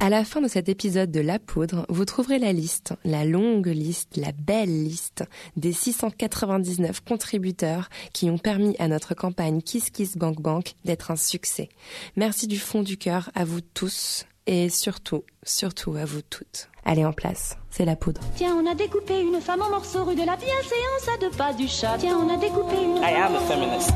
[0.00, 3.66] À la fin de cet épisode de La Poudre, vous trouverez la liste, la longue
[3.66, 5.24] liste, la belle liste
[5.56, 11.16] des 699 contributeurs qui ont permis à notre campagne Kiss Kiss Bank Bank d'être un
[11.16, 11.68] succès.
[12.14, 16.68] Merci du fond du cœur à vous tous et surtout, surtout à vous toutes.
[16.84, 18.20] Allez en place, c'est La Poudre.
[18.36, 21.52] Tiens, on a découpé une femme en morceaux rue de la bienséance à deux pas
[21.52, 21.96] du chat.
[21.98, 22.98] Tiens, on a découpé une...
[22.98, 23.94] I am a feminist.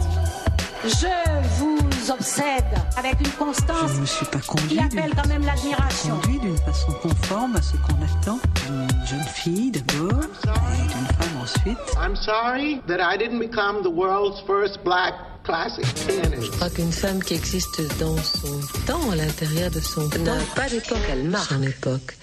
[0.82, 1.71] Je vous
[2.10, 2.64] obsède
[2.96, 6.16] avec une constance Je ne me suis pas qui conduit appelle d'une quand même l'admiration.
[6.16, 11.40] conduit d'une façon conforme à ce qu'on attend d'une jeune fille d'abord et d'une femme
[11.42, 11.78] ensuite.
[12.00, 16.50] I'm sorry that I didn't become the world's first black classic pianist.
[16.52, 20.68] crois qu'une femme qui existe dans son temps, à l'intérieur de son temps, n'a pas
[20.68, 22.16] d'époque, elle marque son époque.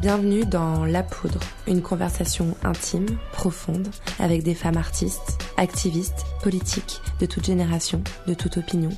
[0.00, 3.86] Bienvenue dans La Poudre, une conversation intime, profonde,
[4.18, 8.88] avec des femmes artistes, activistes, politiques, de toute génération, de toute opinion.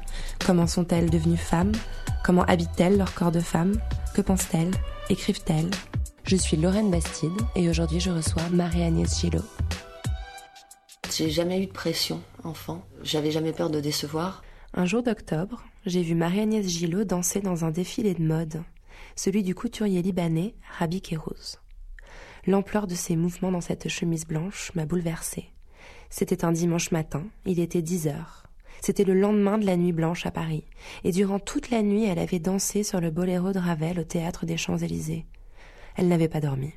[0.47, 1.73] Comment sont-elles devenues femmes?
[2.25, 3.75] Comment habitent-elles leur corps de femme
[4.15, 4.70] Que pensent-elles?
[5.11, 5.70] Écrivent-elles?
[6.23, 9.42] Je suis Lorraine Bastide et aujourd'hui je reçois Marie-Agnès Gillot.
[11.12, 12.84] J'ai jamais eu de pression, enfant.
[13.03, 14.45] J'avais jamais peur de décevoir.
[14.73, 18.62] Un jour d'octobre, j'ai vu Marie-Agnès Gillot danser dans un défilé de mode,
[19.16, 21.60] celui du couturier libanais Rabi Kérouz.
[22.46, 25.46] L'ampleur de ses mouvements dans cette chemise blanche m'a bouleversée.
[26.10, 28.46] C'était un dimanche matin, il était 10 heures.
[28.80, 30.64] C'était le lendemain de la nuit blanche à Paris,
[31.05, 34.44] et durant toute la nuit elle avait dansé sur le boléro de Ravel au théâtre
[34.44, 35.24] des Champs-Élysées.
[35.96, 36.72] Elle n'avait pas dormi.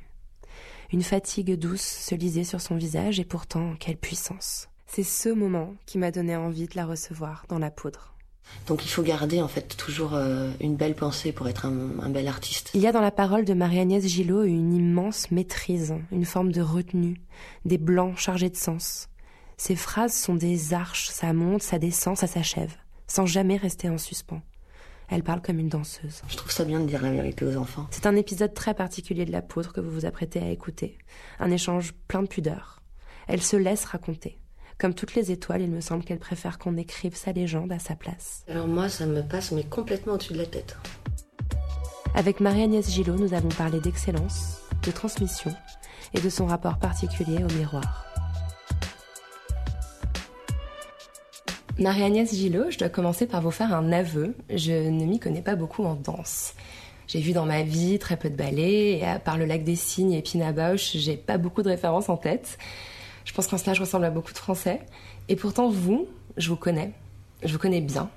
[0.92, 4.68] Une fatigue douce se lisait sur son visage et pourtant, quelle puissance.
[4.86, 8.15] C'est ce moment qui m'a donné envie de la recevoir dans la poudre.
[8.66, 12.10] Donc il faut garder en fait toujours euh, une belle pensée pour être un, un
[12.10, 12.70] bel artiste.
[12.74, 16.62] Il y a dans la parole de Marie-Agnès Gillot une immense maîtrise, une forme de
[16.62, 17.20] retenue,
[17.64, 19.08] des blancs chargés de sens.
[19.56, 22.74] Ces phrases sont des arches, ça monte, ça descend, ça s'achève,
[23.06, 24.42] sans jamais rester en suspens.
[25.08, 26.22] Elle parle comme une danseuse.
[26.28, 27.86] Je trouve ça bien de dire la vérité aux enfants.
[27.90, 30.98] C'est un épisode très particulier de la poudre que vous vous apprêtez à écouter.
[31.38, 32.82] Un échange plein de pudeur.
[33.28, 34.38] Elle se laisse raconter.
[34.78, 37.94] Comme toutes les étoiles, il me semble qu'elle préfère qu'on écrive sa légende à sa
[37.94, 38.44] place.
[38.46, 40.76] Alors moi, ça me passe mais complètement au-dessus de la tête.
[42.14, 45.50] Avec Marie-Agnès Gillot, nous avons parlé d'excellence, de transmission
[46.12, 48.04] et de son rapport particulier au miroir.
[51.78, 54.34] Marie-Agnès Gillot, je dois commencer par vous faire un aveu.
[54.50, 56.52] Je ne m'y connais pas beaucoup en danse.
[57.06, 59.76] J'ai vu dans ma vie très peu de ballets, et à part le lac des
[59.76, 62.58] Cygnes et Pina Bausch, j'ai pas beaucoup de références en tête.
[63.26, 64.80] Je pense qu'en cela, je ressemble à beaucoup de Français.
[65.28, 66.06] Et pourtant, vous,
[66.38, 66.92] je vous connais.
[67.42, 68.08] Je vous connais bien.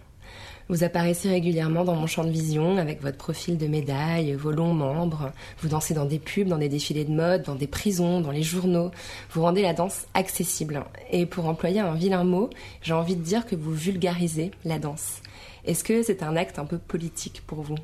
[0.69, 4.75] Vous apparaissez régulièrement dans mon champ de vision avec votre profil de médaille, vos longs
[4.75, 5.31] membres.
[5.61, 8.43] Vous dansez dans des pubs, dans des défilés de mode, dans des prisons, dans les
[8.43, 8.91] journaux.
[9.31, 10.85] Vous rendez la danse accessible.
[11.09, 12.51] Et pour employer un vilain mot,
[12.83, 15.23] j'ai envie de dire que vous vulgarisez la danse.
[15.65, 17.77] Est-ce que c'est un acte un peu politique pour vous?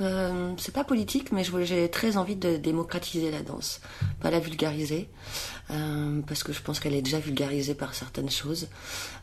[0.00, 3.80] Euh, c'est pas politique, mais j'ai très envie de démocratiser la danse,
[4.20, 5.08] pas la vulgariser,
[5.70, 8.68] euh, parce que je pense qu'elle est déjà vulgarisée par certaines choses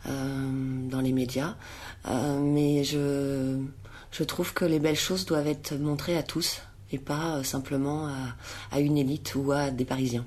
[0.08, 1.56] euh, dans les médias.
[2.06, 3.58] Mais je,
[4.12, 6.62] je trouve que les belles choses doivent être montrées à tous
[6.92, 8.10] et pas simplement
[8.72, 10.26] à, une élite ou à des Parisiens.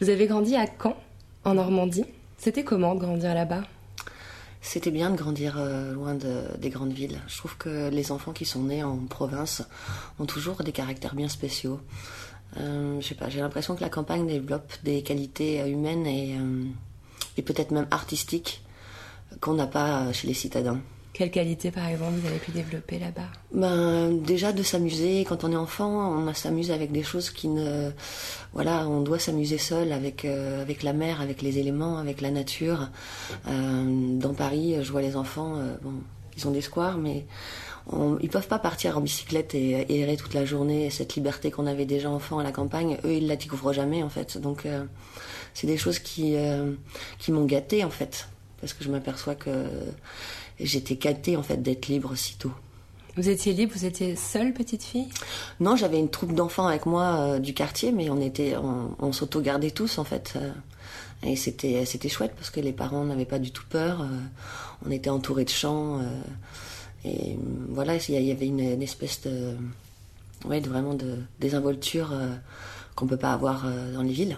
[0.00, 0.96] Vous avez grandi à Caen,
[1.44, 2.04] en Normandie.
[2.38, 3.62] C'était comment grandir là-bas?
[4.66, 7.20] C'était bien de grandir euh, loin de- des grandes villes.
[7.28, 9.62] Je trouve que les enfants qui sont nés en province
[10.18, 11.80] ont toujours des caractères bien spéciaux.
[12.56, 16.06] Euh, je sais pas, j'ai l'impression que la campagne développe des qualités euh, humaines
[17.36, 18.62] et peut-être même artistiques
[19.40, 20.80] qu'on n'a pas chez les citadins.
[21.14, 23.28] Quelle qualité, par exemple, vous avez pu développer là-bas?
[23.52, 27.92] Ben, déjà de s'amuser, quand on est enfant, on s'amuse avec des choses qui ne...
[28.52, 32.32] Voilà, on doit s'amuser seul avec, euh, avec la mer, avec les éléments, avec la
[32.32, 32.88] nature.
[33.46, 35.92] Euh, dans Paris, je vois les enfants, euh, bon,
[36.36, 37.26] ils ont des squares, mais
[37.92, 40.90] on- ils peuvent pas partir en bicyclette et, errer toute la journée.
[40.90, 44.08] Cette liberté qu'on avait déjà enfant à la campagne, eux, ils la découvrent jamais, en
[44.08, 44.36] fait.
[44.38, 44.66] Donc,
[45.54, 46.34] c'est des choses qui,
[47.20, 48.28] qui m'ont gâtée, en fait.
[48.60, 49.50] Parce que je m'aperçois que
[50.60, 52.52] j'étais gâtée, en fait, d'être libre si tôt.
[53.16, 55.08] Vous étiez libre, vous étiez seule petite fille?
[55.60, 59.12] Non, j'avais une troupe d'enfants avec moi euh, du quartier, mais on était, on, on
[59.12, 60.32] s'auto-gardait tous en fait.
[60.36, 60.50] euh,
[61.22, 64.00] et c'était, c'était chouette parce que les parents n'avaient pas du tout peur.
[64.02, 64.06] euh,
[64.84, 66.00] on était entourés de champs.
[67.04, 67.36] et euh,
[67.68, 69.54] voilà, il y avait une, une espèce de,
[70.46, 72.12] ouais, de vraiment de désinvolture
[72.96, 73.64] qu'on peut pas avoir
[73.94, 74.36] dans les villes.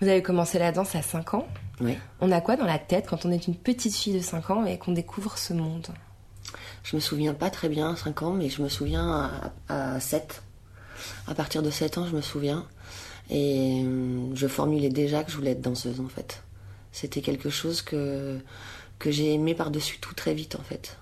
[0.00, 1.48] Vous avez commencé la danse à 5 ans?
[1.80, 1.96] Oui.
[2.20, 4.64] On a quoi dans la tête quand on est une petite fille de 5 ans
[4.64, 5.88] et qu'on découvre ce monde?
[6.82, 9.30] Je me souviens pas très bien à 5 ans, mais je me souviens
[9.68, 10.42] à, à 7.
[11.26, 12.66] À partir de 7 ans, je me souviens.
[13.30, 16.42] Et euh, je formulais déjà que je voulais être danseuse, en fait.
[16.92, 18.38] C'était quelque chose que,
[18.98, 20.98] que j'ai aimé par-dessus tout très vite, en fait.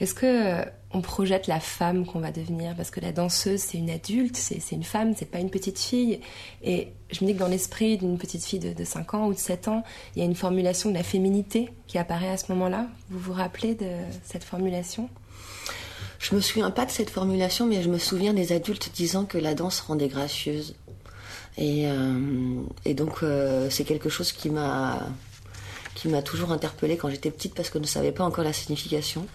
[0.00, 2.74] Est-ce que euh, on projette la femme qu'on va devenir?
[2.74, 6.20] Parce que la danseuse, c'est une adulte, c'est une femme, c'est pas une petite fille.
[6.62, 9.34] Et je me dis que dans l'esprit d'une petite fille de, de 5 ans ou
[9.34, 12.50] de 7 ans, il y a une formulation de la féminité qui apparaît à ce
[12.52, 12.86] moment-là.
[13.10, 13.90] Vous vous rappelez de
[14.24, 15.08] cette formulation?
[16.18, 19.36] Je me souviens pas de cette formulation, mais je me souviens des adultes disant que
[19.36, 20.74] la danse rendait gracieuse.
[21.58, 22.62] Et, euh,
[22.94, 25.06] donc, euh, c'est quelque chose qui m'a
[25.94, 28.52] qui m'a toujours interpellée quand j'étais petite parce que je ne savais pas encore la
[28.52, 29.26] signification.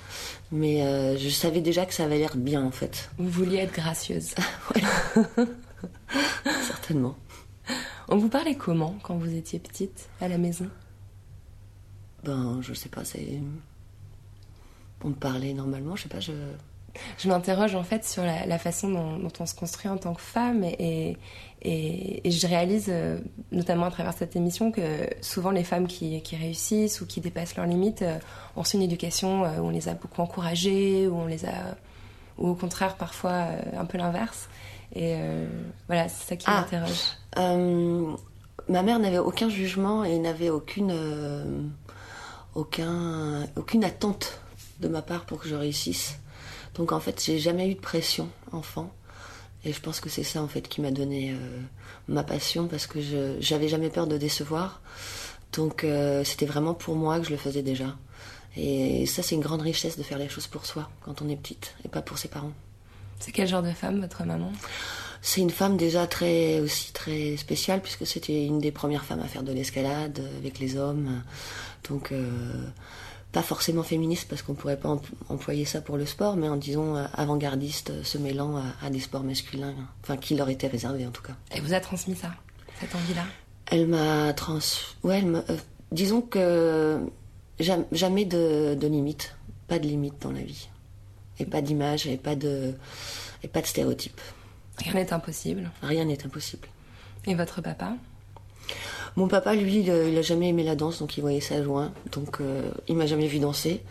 [0.52, 3.10] Mais euh, je savais déjà que ça avait l'air bien en fait.
[3.18, 4.36] Vous vouliez être gracieuse.
[6.68, 7.16] Certainement.
[8.08, 10.68] On vous parlait comment quand vous étiez petite à la maison?
[12.24, 13.40] Ben, je sais pas, c'est.
[15.04, 16.34] On me parlait normalement, je sais pas, je.
[17.20, 20.16] Je m'interroge en fait sur la, la façon dont, dont on se construit en tant
[20.16, 21.18] que femme et,
[21.62, 23.18] et, et je réalise, euh,
[23.52, 24.82] notamment à travers cette émission, que
[25.22, 28.18] souvent les femmes qui, qui réussissent ou qui dépassent leurs limites euh,
[28.56, 31.76] ont reçu une éducation euh, où on les a beaucoup encouragées, où on les a,
[32.38, 33.48] ou au contraire parfois
[33.78, 34.48] un peu l'inverse.
[34.96, 35.48] Et euh,
[35.88, 36.62] voilà, c'est ça qui Ah.
[36.62, 37.00] m'interroge.
[37.38, 38.12] Euh,
[38.70, 41.62] ma mère n'avait aucun jugement et n'avait aucune, euh,
[42.56, 44.40] aucun, aucune attente
[44.80, 46.18] de ma part pour que je réussisse.
[46.76, 48.90] Donc en fait, j'ai jamais eu de pression enfant.
[49.66, 51.36] Et je pense que c'est ça en fait qui m'a donné euh,
[52.08, 53.00] ma passion parce que
[53.40, 54.82] j'avais jamais peur de décevoir.
[55.54, 57.96] Donc euh, c'était vraiment pour moi que je le faisais déjà.
[58.58, 61.36] Et ça, c'est une grande richesse de faire les choses pour soi quand on est
[61.36, 62.52] petite et pas pour ses parents.
[63.20, 64.52] C'est quel genre de femme, votre maman?
[65.22, 69.28] C'est une femme déjà très aussi très spéciale puisque c'était une des premières femmes à
[69.28, 71.22] faire de l'escalade avec les hommes.
[71.90, 72.66] Donc euh,
[73.32, 75.00] pas forcément féministe parce qu'on pourrait pas em-
[75.30, 78.90] employer ça pour le sport, mais en disant euh, avant-gardiste, euh, se mêlant à, à
[78.90, 81.36] des sports masculins, enfin qui leur étaient réservés en tout cas.
[81.52, 82.32] Elle vous a transmis ça,
[82.80, 83.24] cette envie-là?
[83.68, 84.58] Elle m'a trans,
[85.04, 85.58] ouais, elle euh,
[85.92, 87.00] disons que
[87.60, 89.36] jam- jamais de, de limite,
[89.68, 90.68] pas de limite dans la vie,
[91.38, 92.74] et pas d'image, et pas de
[93.44, 94.20] et pas de stéréotypes.
[94.80, 95.70] Rien n'est impossible.
[95.84, 96.68] Rien n'est impossible.
[97.28, 97.94] Et votre papa?
[99.20, 101.92] Mon papa, lui, il, il a jamais aimé la danse, donc il voyait ça loin.
[102.12, 103.84] Donc euh, il m'a jamais vu danser.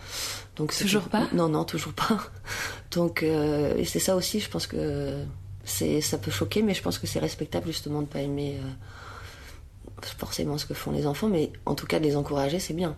[0.57, 2.19] Donc Toujours pas Non, non, toujours pas.
[2.91, 5.23] Donc euh, et c'est ça aussi, je pense que
[5.65, 10.07] c'est ça peut choquer, mais je pense que c'est respectable justement de pas aimer euh,
[10.19, 12.97] forcément ce que font les enfants, mais en tout cas de les encourager, c'est bien.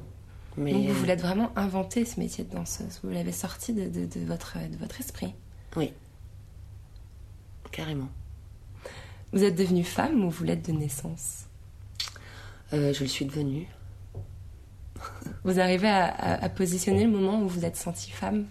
[0.56, 3.00] Mais Donc vous voulez vraiment inventer ce métier de danseuse.
[3.02, 5.34] Vous l'avez sorti de, de- de votre, de votre esprit.
[5.76, 5.92] oui,
[7.72, 8.08] carrément.
[9.32, 11.44] Vous êtes devenue femme ou vous l'êtes de naissance?
[12.72, 13.66] Euh, je le suis devenue.
[15.44, 18.46] Vous arrivez à, à- à positionner le moment où vous êtes sentie femme?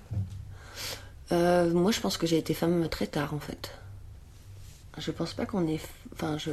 [1.31, 3.71] Euh, moi, je pense que j'ai été femme très tard, en fait.
[4.97, 5.79] Je pense pas qu'on est,
[6.13, 6.51] enfin, je,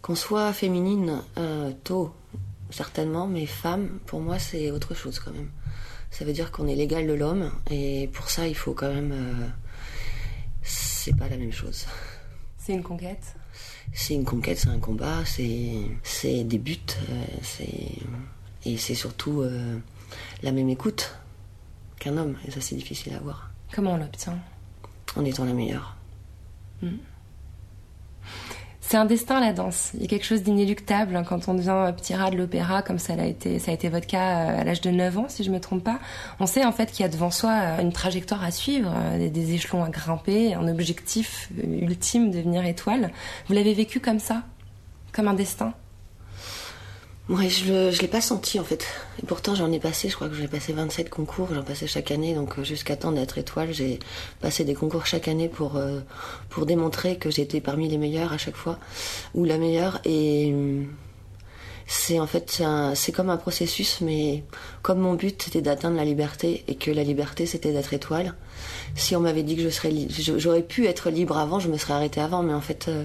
[0.00, 2.14] qu'on soit féminine euh, tôt,
[2.70, 5.50] certainement, mais femme, pour moi, c'est autre chose quand même.
[6.10, 9.10] Ça veut dire qu'on est l'égal de l'homme, et pour ça, il faut quand même,
[9.12, 9.46] euh,
[10.62, 11.86] c'est pas la même chose.
[12.56, 13.34] C'est une conquête?
[13.96, 16.76] C'est une conquête, c'est un combat, c'est, c'est des buts,
[17.08, 17.92] euh, c'est,
[18.66, 19.78] et c'est surtout euh,
[20.42, 21.16] la même écoute
[22.00, 23.50] qu'un homme, et ça, c'est difficile à avoir.
[23.72, 24.38] Comment on l'obtient?
[25.16, 25.96] En étant la meilleure.
[28.86, 29.92] C'est un destin la danse.
[29.94, 32.98] Il y a quelque chose d'inéluctable hein, quand on devient petit rat de l'opéra, comme
[32.98, 35.42] ça l'a été, ça a été votre cas euh, à l'âge de 9 ans, si
[35.42, 35.98] je me trompe pas.
[36.38, 39.30] On sait en fait qu'il y a devant soi euh, une trajectoire à suivre, euh,
[39.30, 43.10] des, échelons à grimper, un objectif ultime, devenir étoile.
[43.48, 44.42] Vous l'avez vécu comme ça,
[45.12, 45.72] comme un destin?
[47.30, 48.84] Ouais, je je l'ai pas senti en fait.
[49.22, 52.10] Et pourtant, j'en ai passé, je crois que j'ai passé 27 concours, j'en passais chaque
[52.10, 53.98] année, donc euh, jusqu'à temps d'être étoile, j'ai
[54.42, 56.00] passé des concours chaque année pour, euh,
[56.50, 58.78] pour démontrer que j'étais parmi les meilleurs à chaque fois,
[59.34, 60.00] ou la meilleure.
[60.04, 60.86] Et hum,
[61.86, 62.62] c'est en fait,
[62.94, 64.44] c'est comme un processus, mais
[64.82, 68.34] comme mon but c'était d'atteindre la liberté et que la liberté c'était d'être étoile,
[68.96, 69.92] si on m'avait dit que je serais,
[70.38, 73.04] j'aurais pu être libre avant, je me serais arrêtée avant, mais en fait, euh,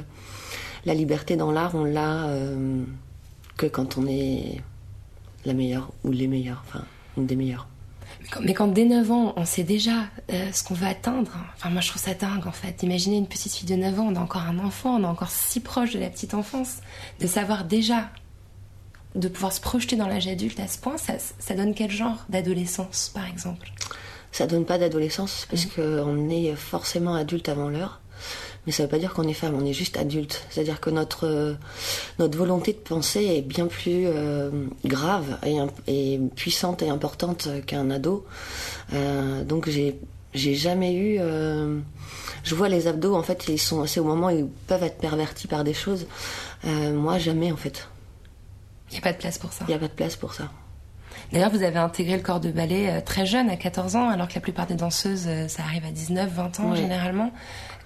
[0.86, 2.28] la liberté dans l'art, on l'a.
[2.30, 2.84] euh,
[3.60, 4.62] que quand on est
[5.46, 6.86] la meilleure ou les meilleurs, enfin
[7.18, 7.68] une des meilleures.
[8.22, 11.32] Mais quand, mais quand dès 9 ans, on sait déjà euh, ce qu'on veut atteindre,
[11.56, 12.82] enfin moi je trouve ça dingue en fait.
[12.84, 15.30] Imaginez une petite fille de 9 ans, on a encore un enfant, on est encore
[15.30, 16.78] si proche de la petite enfance,
[17.20, 18.10] de savoir déjà,
[19.16, 22.26] de pouvoir se projeter dans l'âge adulte à ce point, ça, ça donne quel genre
[22.30, 23.72] d'adolescence par exemple?
[24.32, 28.00] Ça donne pas d'adolescence parce qu'on est forcément adulte avant l'heure,
[28.66, 30.46] mais ça veut pas dire qu'on est femme, on est juste adulte.
[30.50, 31.54] C'est-à-dire que notre euh,
[32.20, 34.52] notre volonté de penser est bien plus euh,
[34.86, 35.38] grave
[35.88, 38.26] et, puissante et importante qu'un ado.
[38.94, 40.00] Euh, donc j'ai
[40.34, 41.18] j'ai jamais eu.
[41.20, 41.80] euh,
[42.44, 44.98] je vois les abdos en fait, ils sont c'est au moment où ils peuvent être
[45.00, 46.06] pervertis par des choses.
[46.66, 47.90] Euh, moi jamais en fait.
[48.92, 49.66] Il n'y a pas de place pour ça.
[49.68, 50.50] Il n'y a pas de place pour ça.
[51.32, 54.34] D'ailleurs, vous avez intégré le corps de ballet très jeune, à 14 ans, alors que
[54.34, 57.32] la plupart des danseuses, ça arrive à 19, 20 ans généralement.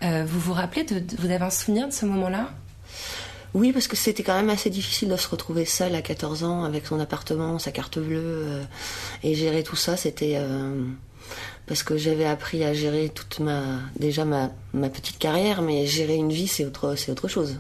[0.04, 2.50] Euh, vous vous rappelez, de, vous avez un souvenir de ce moment-là?
[3.54, 6.64] Oui, parce que c'était quand même assez difficile de se retrouver seule à 14 ans
[6.64, 8.64] avec son appartement, sa carte bleue euh,
[9.24, 9.96] et gérer tout ça.
[9.96, 10.84] C'était euh,
[11.68, 13.62] parce que j'avais appris à gérer toute ma
[13.98, 17.60] déjà ma, ma petite carrière, mais gérer une vie c'est autre c'est autre chose.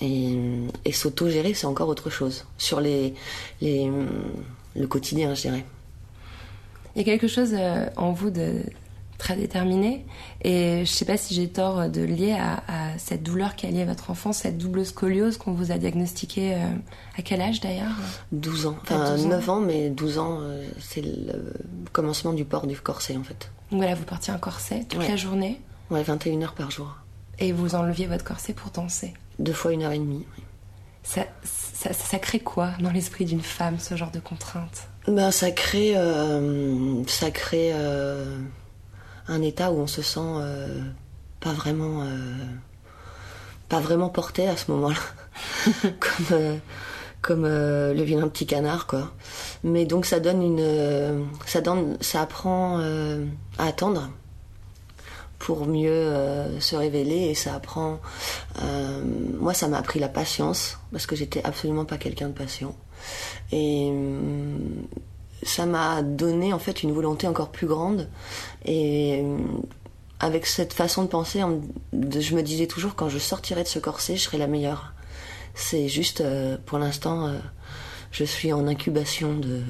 [0.00, 0.36] Et,
[0.84, 3.14] et s'auto-gérer c'est encore autre chose sur les
[3.60, 3.90] les
[4.74, 5.64] le quotidien, je dirais.
[6.96, 7.54] Il y a quelque chose
[7.96, 8.62] en vous de
[9.18, 10.06] très déterminé,
[10.42, 13.70] et je sais pas si j'ai tort de lier à, à cette douleur qui a
[13.70, 16.58] lié votre enfance, cette double scoliose qu'on vous a diagnostiquée euh,
[17.18, 17.96] à quel âge d'ailleurs
[18.32, 19.28] 12 ans, À enfin 12 ans.
[19.28, 21.52] 9 ans, mais 12 ans, euh, c'est le
[21.92, 23.50] commencement du port du corset en fait.
[23.72, 25.08] Donc voilà, vous portiez un corset toute Ouais.
[25.08, 25.60] la journée,
[25.90, 26.96] Ouais, 21 heures par jour.
[27.40, 29.14] et vous enleviez votre corset pour danser.
[29.40, 30.24] Deux fois une heure et demie.
[30.36, 30.44] oui.
[31.02, 34.88] Ça, ça, ça crée quoi dans l'esprit d'une femme, ce genre de contrainte?
[35.06, 38.38] Ben, ça crée, euh, ça crée euh,
[39.28, 40.82] un état où on se sent euh,
[41.40, 42.06] pas vraiment, euh,
[43.68, 44.96] pas vraiment porté à ce moment-là,
[45.82, 46.56] comme, euh,
[47.22, 49.12] comme le vilain petit canard, quoi.
[49.64, 52.78] Mais donc ça donne une, ça donne, ça apprend
[53.58, 54.10] à attendre
[55.38, 58.00] pour mieux euh, se révéler et ça apprend.
[58.62, 59.02] euh,
[59.38, 62.74] moi, ça m'a appris la patience parce que j'étais absolument pas quelqu'un de patient
[63.52, 64.86] et hum,
[65.48, 68.08] ça m'a donné en fait une volonté encore plus grande
[68.64, 69.62] et hum,
[70.20, 71.42] avec cette façon de penser,
[71.92, 74.92] je me disais toujours quand je sortirai de ce corset, je serai la meilleure.
[75.54, 77.38] C'est juste euh, pour l'instant, euh,
[78.10, 79.62] je suis en incubation de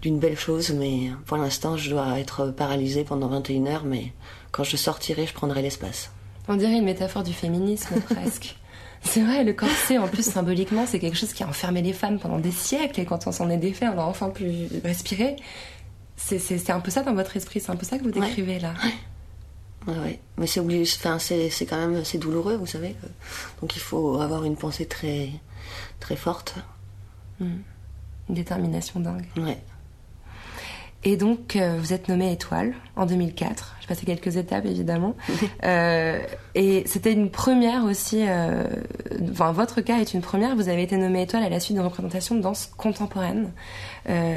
[0.00, 4.12] d'une belle chose, mais pour l'instant, je dois être paralysée pendant 21 heures, mais
[4.52, 6.12] quand je sortirai, je prendrai l'espace.
[6.46, 8.56] On dirait une métaphore du féminisme presque.
[9.02, 12.18] C'est vrai, le corset, en plus, symboliquement, c'est quelque chose qui a enfermé les femmes
[12.18, 15.36] pendant des siècles, et quand on s'en est défait, on a enfin pu respirer.
[16.16, 18.26] C'est- un peu ça dans votre esprit, c'est un peu ça que vous Ouais.
[18.26, 18.74] décrivez là.
[19.86, 20.20] Ouais, ouais.
[20.36, 22.96] Mais c'est obligé, enfin, c'est c'est quand même c'est douloureux, vous savez.
[23.62, 25.30] Donc il faut avoir une pensée très
[26.00, 26.56] très forte.
[27.40, 27.62] Une
[28.28, 29.26] détermination dingue.
[29.36, 29.58] Ouais.
[31.04, 33.76] Et donc, euh, vous êtes nommée étoile en 2004.
[33.80, 35.14] J'ai passé quelques étapes, évidemment.
[35.64, 36.18] Euh,
[36.54, 38.24] et c'était une première aussi.
[38.26, 38.64] euh,
[39.30, 40.56] Enfin, votre cas est une première.
[40.56, 43.50] Vous avez été nommée étoile à la suite d'une représentation de danse contemporaine.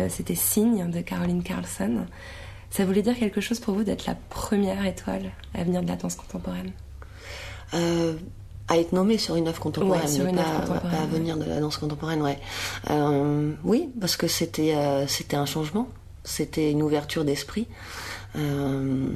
[0.09, 2.05] C'était Signe de Caroline Carlson.
[2.69, 5.95] Ça voulait dire quelque chose pour vous d'être la première étoile à venir de la
[5.95, 6.71] danse contemporaine?
[8.67, 11.05] À être nommée sur une œuvre contemporaine, Ouais, sur mais une pas, contemporaine, pas à
[11.05, 12.37] venir de la danse contemporaine, ouais.
[12.89, 15.87] Euh, oui, parce que c'était euh, c'était un changement,
[16.23, 17.67] c'était une ouverture d'esprit.
[18.35, 19.09] Euh,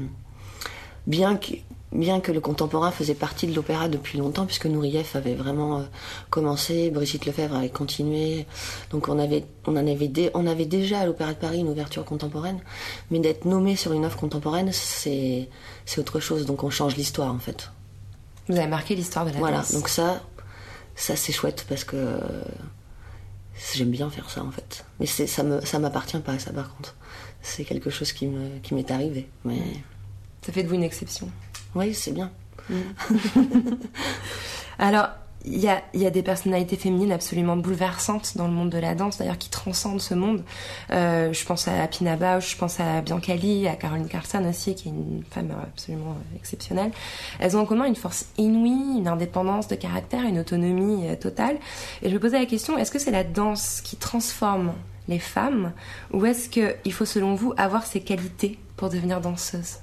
[1.08, 1.54] bien que
[1.92, 5.84] bien que le contemporain faisait partie de l'opéra depuis longtemps, puisque Nourieff avait vraiment euh,
[6.30, 8.46] commencé, Brigitte Lefebvre avait continué,
[8.90, 11.70] donc on avait on en avait dé- on avait déjà à l'opéra de Paris une
[11.70, 12.60] ouverture contemporaine,
[13.12, 15.48] mais d'être nommé sur une œuvre contemporaine, c'est
[15.86, 17.72] c'est autre chose, donc on change l'histoire en fait.
[18.50, 19.72] Vous avez marqué l'histoire de la Voilà, danse.
[19.74, 20.22] donc ça,
[20.96, 22.20] ça c'est chouette parce que
[23.74, 24.86] j'aime bien faire ça en fait.
[25.00, 26.96] Mais c'est, ça me, ça m'appartient pas ça par contre.
[27.42, 29.28] C'est quelque chose qui me, qui m'est arrivé.
[29.44, 29.60] Mais
[30.46, 31.30] Ça fait de vous une exception.
[31.76, 32.32] oui, c'est bien.
[34.80, 35.10] Alors,
[35.48, 39.38] il y a, des personnalités féminines absolument bouleversantes dans le monde de la danse, d'ailleurs,
[39.38, 40.44] qui transcendent ce monde.
[40.92, 44.76] Euh, je pense à Pina Bausch, je pense à Bianca Lee, à Caroline Carlson aussi,
[44.76, 46.92] qui est une femme absolument euh, exceptionnelle.
[47.40, 51.58] Elles ont en commun une force inouïe, une indépendance de caractère, une autonomie euh, totale.
[52.02, 54.74] Et je me posais la question, est-ce que c'est la danse qui transforme
[55.08, 55.72] les femmes,
[56.12, 59.78] ou est-ce qu'il faut, selon vous, avoir ces qualités pour devenir danseuse?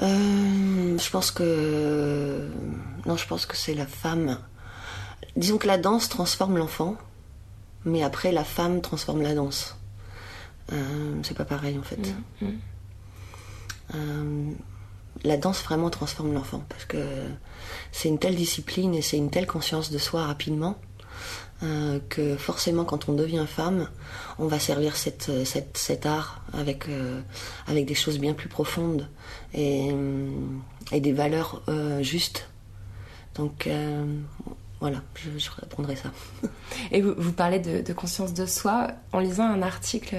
[0.00, 2.48] Euh, je pense que
[3.06, 4.38] non, je pense que c'est la femme.
[5.36, 6.96] Disons que la danse transforme l'enfant,
[7.84, 9.76] mais après la femme transforme la danse.
[10.72, 11.98] Euh, c'est pas pareil en fait.
[13.94, 14.50] Euh,
[15.24, 16.98] la danse vraiment transforme l'enfant parce que
[17.90, 20.78] c'est une telle discipline et c'est une telle conscience de soi rapidement
[21.62, 23.88] euh, que forcément quand on devient femme,
[24.38, 27.20] on va servir cette, cette- cet art avec, euh,
[27.66, 29.08] avec des choses bien plus profondes
[29.54, 30.30] et, euh,
[30.92, 32.48] et des valeurs euh, justes.
[33.34, 34.04] Donc euh,
[34.80, 36.10] voilà, je, je répondrai ça.
[36.90, 38.88] Et vous, vous parlez de, conscience de soi.
[39.12, 40.16] En lisant un article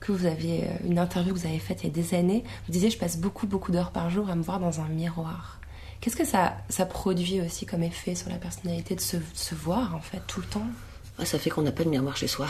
[0.00, 2.72] que vous aviez, une interview que vous avez faite il y a des années, vous
[2.72, 5.60] disiez je passe beaucoup beaucoup d'heures par jour à me voir dans un miroir.
[6.00, 10.00] Qu'est-ce que ça, ça produit aussi comme effet sur la personnalité de se voir en
[10.00, 10.66] fait tout le temps?
[11.16, 12.46] Ah, Ça fait qu'on n'a pas de miroir chez soi.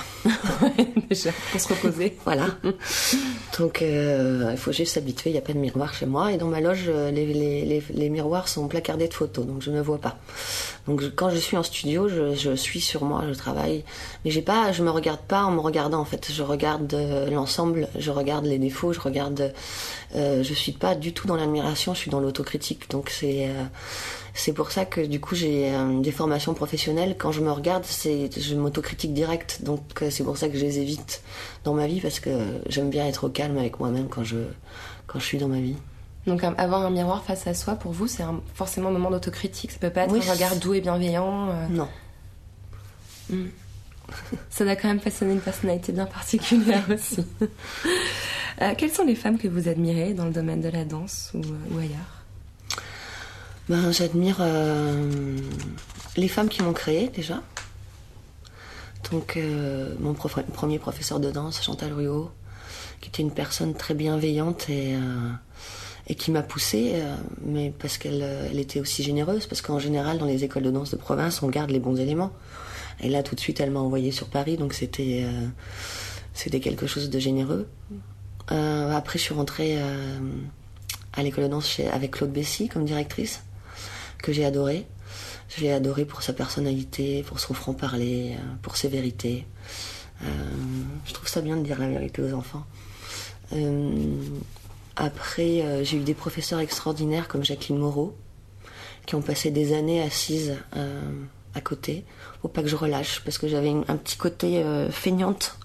[1.11, 2.17] Déjà, pour se reposer.
[2.25, 2.47] Voilà.
[3.59, 6.33] Donc euh, il faut juste s'habituer, il n'y a pas de miroir chez moi.
[6.33, 9.61] Et dans ma loge, euh, les, les- les- les miroirs sont placardés de photos, donc
[9.63, 10.17] je ne vois pas.
[10.89, 13.85] Donc je- quand je suis en studio, je, je suis sur moi, je travaille,
[14.25, 16.33] mais j'ai pas, je me regarde pas en me regardant en fait.
[16.33, 19.53] Je regarde euh, l'ensemble, je regarde les défauts, je regarde.
[20.15, 22.91] Euh, je suis pas du tout dans l'admiration, je suis dans l'autocritique.
[22.91, 23.65] Donc c'est euh,
[24.35, 27.17] c'est pour ça que du coup j'ai euh, des formations professionnelles.
[27.19, 29.63] Quand je me regarde, c'est je m'autocritique direct.
[29.63, 31.23] Donc euh, c'est pour ça que je les évite
[31.65, 32.31] dans ma vie parce que
[32.69, 34.37] j'aime bien être au calme avec moi-même quand je
[35.07, 35.77] quand je suis dans ma vie.
[36.27, 39.73] Donc avoir un miroir face à soi, pour vous, c'est forcément un moment d'autocritique.
[39.73, 41.49] Ça peut pas être Oui, un regard doux et bienveillant.
[41.69, 41.87] Non.
[44.51, 47.25] Ça doit quand même façonner une personnalité bien particulière aussi.
[48.63, 51.41] Euh, quelles sont les femmes que vous admirez dans le domaine de la danse ou,
[51.41, 52.23] euh, ailleurs?
[53.69, 55.37] Ben, j'admire euh,
[56.17, 57.43] les femmes qui m'ont créé déjà.
[59.11, 59.39] Donc,
[60.01, 62.31] mon premier professeur de danse, Chantal Ruot,
[63.01, 64.97] qui était une personne très bienveillante et,
[66.17, 67.03] qui m'a poussée,
[67.45, 70.91] mais parce qu'elle elle était aussi généreuse, parce qu'en général, dans les écoles de danse
[70.91, 72.33] de province, on garde les bons éléments.
[73.01, 77.11] Et là, tout de suite, elle m'a envoyée sur Paris, donc c'était euh, quelque chose
[77.11, 77.69] de généreux.
[78.53, 80.19] Euh, après, je suis rentrée euh,
[81.13, 83.43] à l'école de danse avec Claude Bessy comme directrice,
[84.19, 84.87] que j'ai adoré.
[85.49, 89.47] Je l'ai adoré pour sa personnalité, pour son franc-parler, pour ses vérités.
[90.23, 92.65] Je trouve ça bien de dire la vérité aux enfants.
[94.97, 98.17] Après, j'ai eu des professeurs extraordinaires comme Jacqueline Moreau,
[99.07, 100.57] qui ont passé des années assises
[101.55, 102.05] à côté.
[102.43, 105.57] Faut pas que je relâche, parce que j'avais un petit côté euh, feignante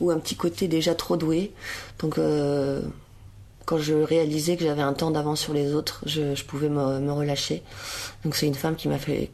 [0.00, 1.52] ou un petit côté déjà trop doué.
[1.98, 2.82] Donc, euh,
[3.64, 7.62] quand je réalisais que j'avais un temps d'avance sur les autres, je, pouvais me, relâcher.
[8.24, 9.30] Donc, c'est une femme qui m'a fait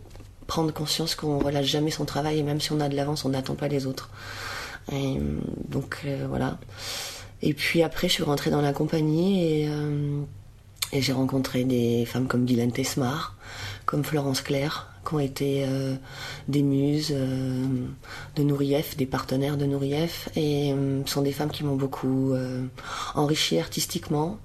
[0.47, 3.31] prendre conscience qu'on relâche jamais son travail et même si on a de l'avance, on
[3.31, 4.11] n'attend pas les autres.
[4.93, 5.19] Et,
[5.69, 6.59] donc, euh, voilà.
[7.43, 10.21] Et puis après, je suis rentrée dans la compagnie et, euh,
[10.93, 13.37] et j'ai rencontré des femmes comme Guylaine Tesmar,
[13.87, 15.95] comme Florence Claire, qui ont été euh,
[16.49, 17.67] des muses euh,
[18.37, 22.65] de Nourrief, des partenaires de Nourrief, et euh, sont des femmes qui m'ont beaucoup euh,
[23.15, 24.39] enrichi artistiquement,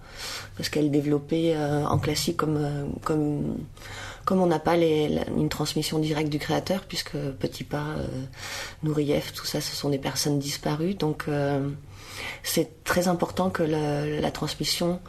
[0.57, 3.57] parce qu'elles développaient euh, en classique comme, euh, comme,
[4.25, 7.95] comme on n'a pas les, une transmission directe du créateur, puisque Petit Pas,
[8.83, 11.25] Nourrief, tout ça, ce sont des personnes disparues, donc...
[12.43, 14.99] c'est très important que la, transmission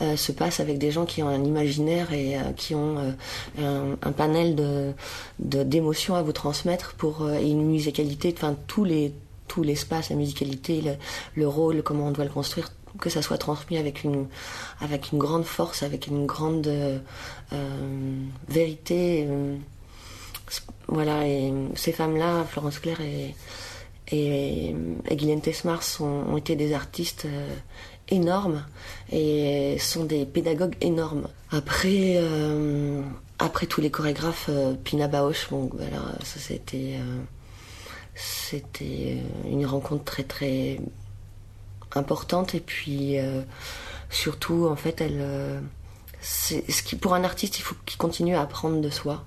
[0.00, 3.14] euh, se passe avec des gens qui ont un imaginaire et euh, qui ont
[3.58, 4.94] euh, un, panel de
[5.38, 9.12] d'émotions à vous transmettre pour et une musicalité, enfin tous les
[9.46, 10.92] tout l'espace, la musicalité, le,
[11.34, 14.26] le rôle, comment on doit le construire, que ça soit transmis avec une
[14.80, 16.70] avec une grande force, avec une grande
[18.48, 19.28] vérité.
[20.88, 23.34] voilà, et ces femmes-là, Florence Claire et,
[24.10, 24.74] et,
[25.08, 27.54] et Guylaine Tesmar sont, ont été des artistes euh,
[28.08, 28.64] énormes
[29.12, 31.28] et sont des pédagogues énormes.
[31.50, 33.02] Après, euh,
[33.38, 35.30] après tous les chorégraphes, euh, Pina bon,
[35.72, 37.20] voilà, ça c'était, euh,
[38.14, 40.80] c'était euh, une rencontre très très
[41.94, 43.42] importante et puis euh,
[44.10, 45.60] surtout en fait elle, euh,
[46.20, 49.24] ce qui pour un artiste il faut qu'il continue à apprendre de soi.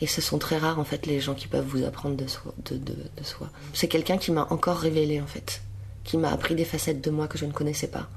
[0.00, 3.50] Et ce sont très rares en fait les gens qui peuvent vous apprendre de soi.
[3.74, 5.62] C'est quelqu'un qui m'a encore révélé en fait,
[6.04, 8.08] qui m'a appris des facettes de moi que je ne connaissais pas.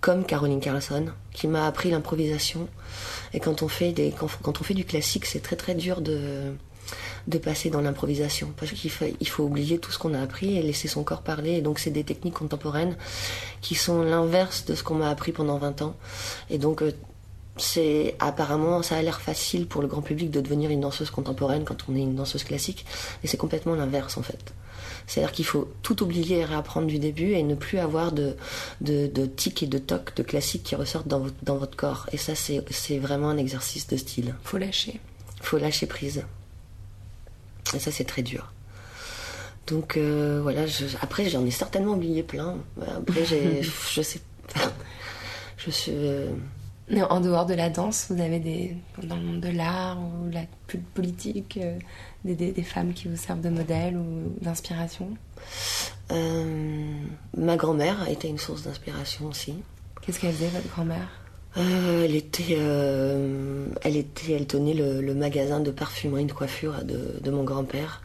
[0.00, 2.68] Comme Caroline Carlson, qui m'a appris l'improvisation.
[3.34, 6.54] Et quand on fait des, quand, on fait du classique, c'est très très dur de
[7.26, 10.62] de passer dans l'improvisation parce qu'il faut, faut oublier tout ce qu'on a appris et
[10.62, 12.96] laisser son corps parler et donc c'est des techniques contemporaines
[13.60, 15.96] qui sont l'inverse de ce qu'on m'a appris pendant 20 ans
[16.48, 16.92] et donc euh,
[17.60, 21.64] c'est apparemment ça a l'air facile pour le grand public de devenir une danseuse contemporaine
[21.64, 22.84] quand on est une danseuse classique
[23.22, 24.52] et c'est complètement l'inverse en fait.
[25.06, 28.36] C'est-à-dire qu'il faut tout oublier et réapprendre du début et ne plus avoir de,
[28.82, 32.06] de, de tics et de tocs de classiques qui ressortent dans votre, dans votre corps.
[32.12, 34.34] Et ça c'est vraiment un exercice de style.
[34.44, 35.00] Faut lâcher.
[35.40, 36.24] faut lâcher prise.
[37.74, 38.52] Et ça c'est très dur.
[39.66, 42.56] Donc euh, voilà je- après j'en ai certainement oublié plein.
[42.96, 44.20] Après j'ai je sais
[45.56, 46.28] je suis euh,
[46.96, 50.42] en dehors de la danse, vous avez des dans le monde de l'art ou la
[50.94, 51.78] politique, euh,
[52.24, 55.10] des, des, des femmes qui vous servent de modèle ou d'inspiration?
[56.10, 56.92] euh,
[57.36, 59.54] ma grand-mère était une source d'inspiration aussi
[60.00, 61.08] Qu'est-ce qu'elle faisait votre grand-mère?
[61.56, 62.58] Euh, elle était,
[63.82, 68.02] elle était, elle tenait le, le magasin de parfumerie de coiffure de, de mon grand-père.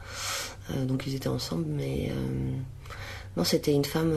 [0.88, 2.10] Donc ils étaient ensemble, mais
[3.38, 4.14] non, c'était une femme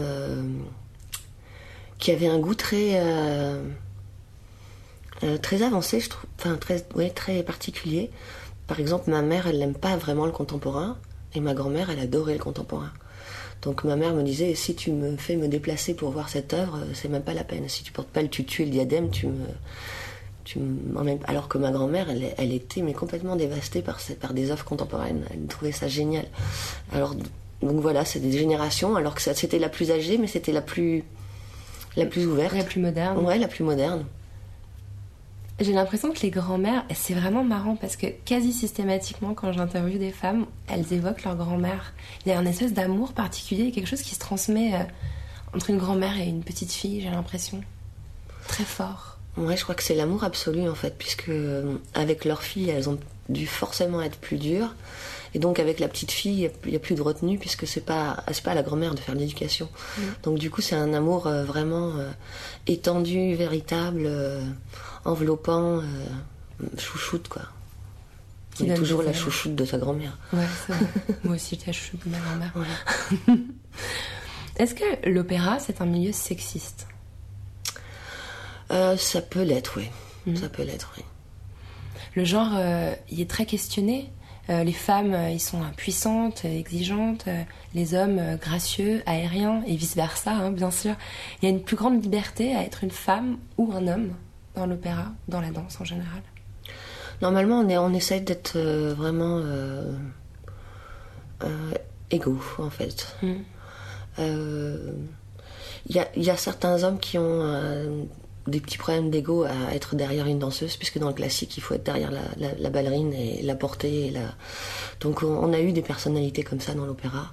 [1.99, 3.01] qui avait un goût très,
[5.23, 8.11] euh, euh, très avancé, je trouve, enfin très, ouais, très particulier.
[8.67, 10.99] Par exemple, ma mère, elle n'aime pas vraiment le contemporain,
[11.35, 12.91] et ma grand-mère, elle adorait le contemporain.
[13.63, 16.79] Donc ma mère me disait si tu me fais me déplacer pour voir cette œuvre,
[16.95, 17.69] c'est même pas la peine.
[17.69, 19.45] Si tu portes pas le tutu et le diadème, tu me
[20.45, 20.61] Tu
[21.27, 24.65] alors que ma grand-mère, elle, elle était mais complètement dévastée par, ces- par des œuvres
[24.65, 25.25] contemporaines.
[25.33, 26.27] Elle trouvait ça génial.
[26.93, 27.15] Alors,
[27.63, 30.61] donc voilà, c'est des générations, alors que ça- c'était la plus âgée, mais c'était la
[30.63, 31.03] plus,
[31.97, 32.55] la plus ouverte.
[32.55, 33.25] La plus moderne.
[33.25, 34.05] Ouais, la plus moderne.
[35.59, 40.11] J'ai l'impression que les grands-mères, c'est vraiment marrant parce que quasi systématiquement, quand j'interviewe des
[40.13, 41.95] femmes, elles évoquent leur grand-mère.
[42.25, 44.85] Il y a un espèce d'amour particulier, quelque chose qui se transmet euh,
[45.55, 47.63] entre une grand-mère et une petite fille, j'ai l'impression.
[48.49, 49.17] Très fort.
[49.39, 52.91] Ouais, je crois que c'est l'amour absolu en fait, puisque euh, avec leur fille, elles
[52.91, 52.99] ont
[53.31, 54.75] dû forcément être plus dures.
[55.35, 58.23] Et donc avec la petite fille, il n'y a, plus de retenue, puisque c'est pas,
[58.31, 59.69] c'est pas à la grand-mère de faire de l'éducation.
[60.23, 61.95] Donc du coup, c'est un amour euh, vraiment
[62.67, 64.09] étendu, véritable,
[65.07, 67.43] enveloppant, euh, chouchoute quoi.
[68.55, 70.17] Qui est toujours la chouchoute de sa grand-mère.
[70.33, 70.47] Ouais.
[71.25, 72.53] Moi aussi, j'étais la chouchoute de ma grand-mère.
[72.55, 73.39] Voilà.
[74.57, 76.87] Est-ce que l'opéra, c'est un milieu sexiste?
[78.71, 79.91] Euh, ça peut l'être, oui.
[80.27, 80.37] Mhm.
[80.37, 81.05] Ça peut l'être, oui.
[82.15, 84.11] Le genre, euh, il est très questionné.
[84.49, 87.27] Euh, les femmes, ils sont puissantes, euh, exigeantes.
[87.75, 90.95] les hommes, gracieux, aériens, et vice-versa, hein, bien sûr.
[91.41, 94.15] Il y a une plus grande liberté à être une femme ou un homme?
[94.57, 96.23] Dans l'opéra, dans la danse en général.
[97.23, 99.93] Normalement, on, est, on essaye d'être euh, vraiment euh,
[101.45, 101.73] euh,
[102.11, 103.15] égaux, en fait.
[103.23, 103.33] Mm.
[104.19, 104.93] Euh,
[105.89, 108.09] Il y, a, il y a certains hommes qui ont
[108.49, 111.75] des petits problèmes d'ego à être derrière une danseuse, puisque dans le classique, il faut
[111.75, 114.07] être derrière la, la- la ballerine et la porter.
[114.07, 114.35] Et la...
[115.01, 117.33] Donc on, on a eu des personnalités comme ça dans l'opéra,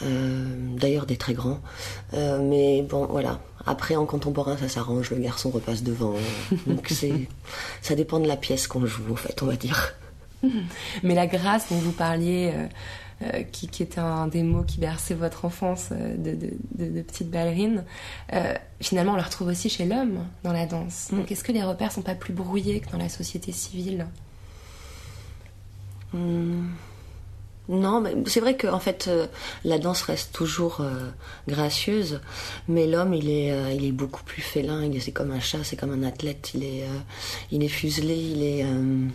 [0.00, 1.60] d'ailleurs des très grands.
[2.14, 3.40] Euh, mais bon, voilà.
[3.66, 6.14] Après, en contemporain, ça s'arrange, le garçon repasse devant.
[6.66, 7.28] Donc c'est,
[7.82, 9.94] ça dépend de la pièce qu'on joue, en fait, on va dire.
[11.02, 12.66] Mais la grâce dont vous parliez, euh,
[13.22, 16.94] euh, qui, qui était un des mots qui berçait votre enfance euh, de, de, de-
[16.96, 17.84] de petite ballerine,
[18.32, 21.08] euh, finalement on la retrouve aussi chez l'homme dans la danse.
[21.10, 24.06] Donc est-ce que les repères sont pas plus brouillés que dans la société civile?
[26.12, 26.68] Hmm.
[27.68, 29.26] Non, mais c'est vrai que en fait, euh,
[29.64, 31.10] la danse reste toujours euh,
[31.46, 32.20] gracieuse,
[32.66, 34.82] mais l'homme, il est, euh, il est beaucoup plus félin.
[34.84, 36.52] Il est, c'est comme un chat, c'est comme un athlète.
[36.54, 36.98] Il est, euh,
[37.52, 38.16] il est fuselé.
[38.16, 38.64] Il est.
[38.64, 39.06] euh,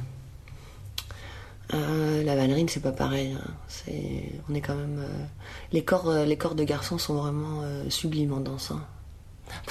[1.73, 3.35] euh, la ballerine, c'est pas pareil.
[3.35, 3.51] hein.
[3.67, 4.99] C'est, on est quand même.
[4.99, 5.25] euh,
[5.71, 8.71] les corps, euh, les corps de garçons sont vraiment euh, sublimes en danse.
[8.71, 8.83] hein.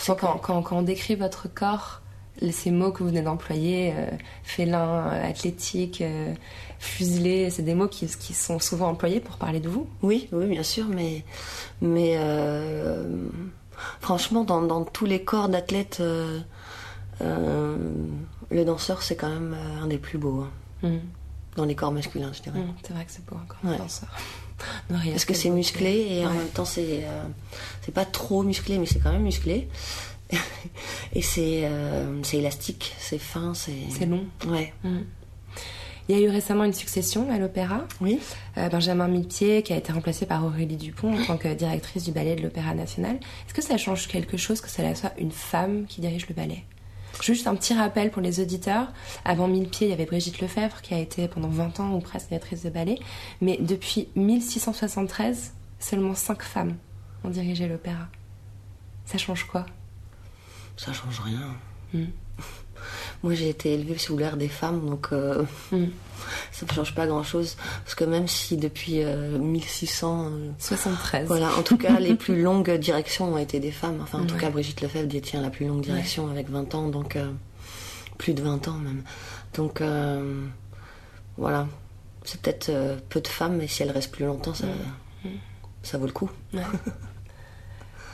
[0.06, 2.01] Quand, quand, quand on décrit votre corps,
[2.50, 4.06] ces mots que vous venez d'employer, euh,
[4.42, 6.32] félin, euh, athlétique, euh,
[6.78, 9.86] fuselé, c'est des mots qui, qui sont souvent employés pour parler de vous.
[10.02, 11.24] Oui, oui, bien sûr, mais,
[11.80, 13.28] mais euh,
[14.00, 16.02] franchement, dans, dans tous les corps d'athlètes,
[17.20, 20.44] le danseur, c'est quand même un des plus beaux.
[20.82, 20.88] hein.
[20.88, 20.98] Mm.
[21.56, 22.58] Dans les corps masculins, je dirais.
[22.58, 23.76] Mm, c'est vrai que c'est beau encore, Ouais.
[23.78, 24.08] danseur.
[24.88, 27.04] Parce que c'est musclé et en même temps, c'est
[27.82, 29.68] c'est pas trop musclé, mais c'est quand même musclé.
[31.14, 33.72] et c'est euh, c'est élastique, c'est fin, c'est.
[33.90, 34.24] C'est long.
[34.46, 34.72] Ouais.
[34.84, 35.00] Mm.
[36.08, 37.84] Il y a eu récemment une succession à l'opéra.
[38.00, 38.18] Oui.
[38.58, 42.10] Euh, Benjamin Millepied, qui a été remplacé par Aurélie Dupont en tant que directrice du
[42.10, 43.16] ballet de l'Opéra National.
[43.16, 46.64] Est-ce que ça change quelque chose que cela soit une femme qui dirige le ballet?
[47.20, 48.88] Juste un petit rappel pour les auditeurs.
[49.24, 52.28] Avant Millepied, il y avait Brigitte Lefebvre qui a été pendant 20 ans ou presque
[52.28, 52.98] directrice de ballet.
[53.40, 56.76] Mais depuis 1673, seulement 5 femmes
[57.22, 58.08] ont dirigé l'opéra.
[59.04, 59.66] Ça change quoi?
[60.84, 61.54] Ça change rien.
[61.94, 62.04] Mm.
[63.22, 65.86] Moi, j'ai été élevée sous l'ère des femmes, donc euh, Mm.
[66.52, 67.56] ça ne change pas grand-chose.
[67.84, 71.26] Parce que même si depuis euh, 1600, euh, 73.
[71.26, 73.98] voilà, en tout cas, les plus longues directions ont été des femmes.
[74.02, 77.16] Enfin, en tout cas, Brigitte Lefebvre détient la plus longue direction avec 20 ans, donc
[77.16, 77.30] euh,
[78.18, 79.02] plus de 20 ans même.
[79.54, 79.82] Donc
[81.38, 81.66] voilà,
[82.24, 82.70] c'est peut-être
[83.08, 84.66] peu de femmes, mais si elles restent plus longtemps, ça,
[85.82, 86.30] ça vaut le coup.
[86.52, 86.62] Ouais.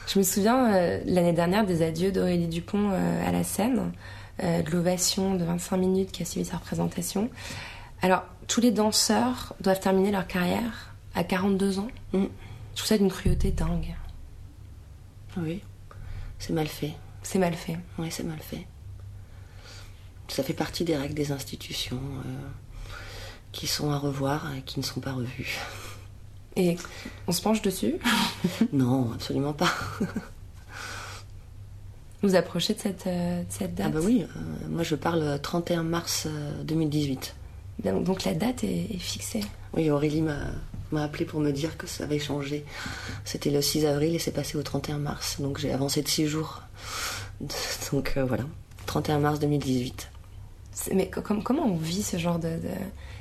[0.09, 3.93] Je me souviens euh, l'année dernière des adieux d'Aurélie Dupont euh, à la scène,
[4.43, 7.29] euh, de l'ovation de 25 minutes qui a suivi sa représentation.
[8.01, 11.89] Alors, tous les danseurs doivent terminer leur carrière à 42 ans.
[12.15, 12.25] Mm.
[12.73, 13.95] Je trouve ça d'une cruauté dingue.
[15.37, 15.61] Oui,
[16.39, 16.95] c'est mal fait.
[17.23, 17.77] C'est mal fait.
[17.99, 18.67] Oui, c'est mal fait.
[20.29, 22.49] Ça fait partie des règles des institutions euh,
[23.53, 25.59] qui sont à revoir et qui ne sont pas revues.
[26.59, 26.77] Et
[27.27, 27.95] on se penche dessus.
[28.73, 29.73] non, absolument pas.
[32.23, 33.87] Vous approchez de cette, euh, de cette date.
[33.89, 37.35] Ah bah oui, euh, moi je parle 31 mars euh, 2018.
[37.85, 39.41] Donc, donc la date est, est fixée.
[39.73, 42.65] Oui, Aurélie m'a appelé pour me dire que ça avait changé.
[43.25, 45.41] C'était le 6 avril et c'est passé au 31 mars.
[45.41, 46.63] Donc j'ai avancé de 6 jours.
[47.93, 48.43] Donc euh, voilà,
[48.87, 50.11] 31 mars 2018.
[50.73, 52.69] C'est- Mais co- com- comment on vit ce genre de, de-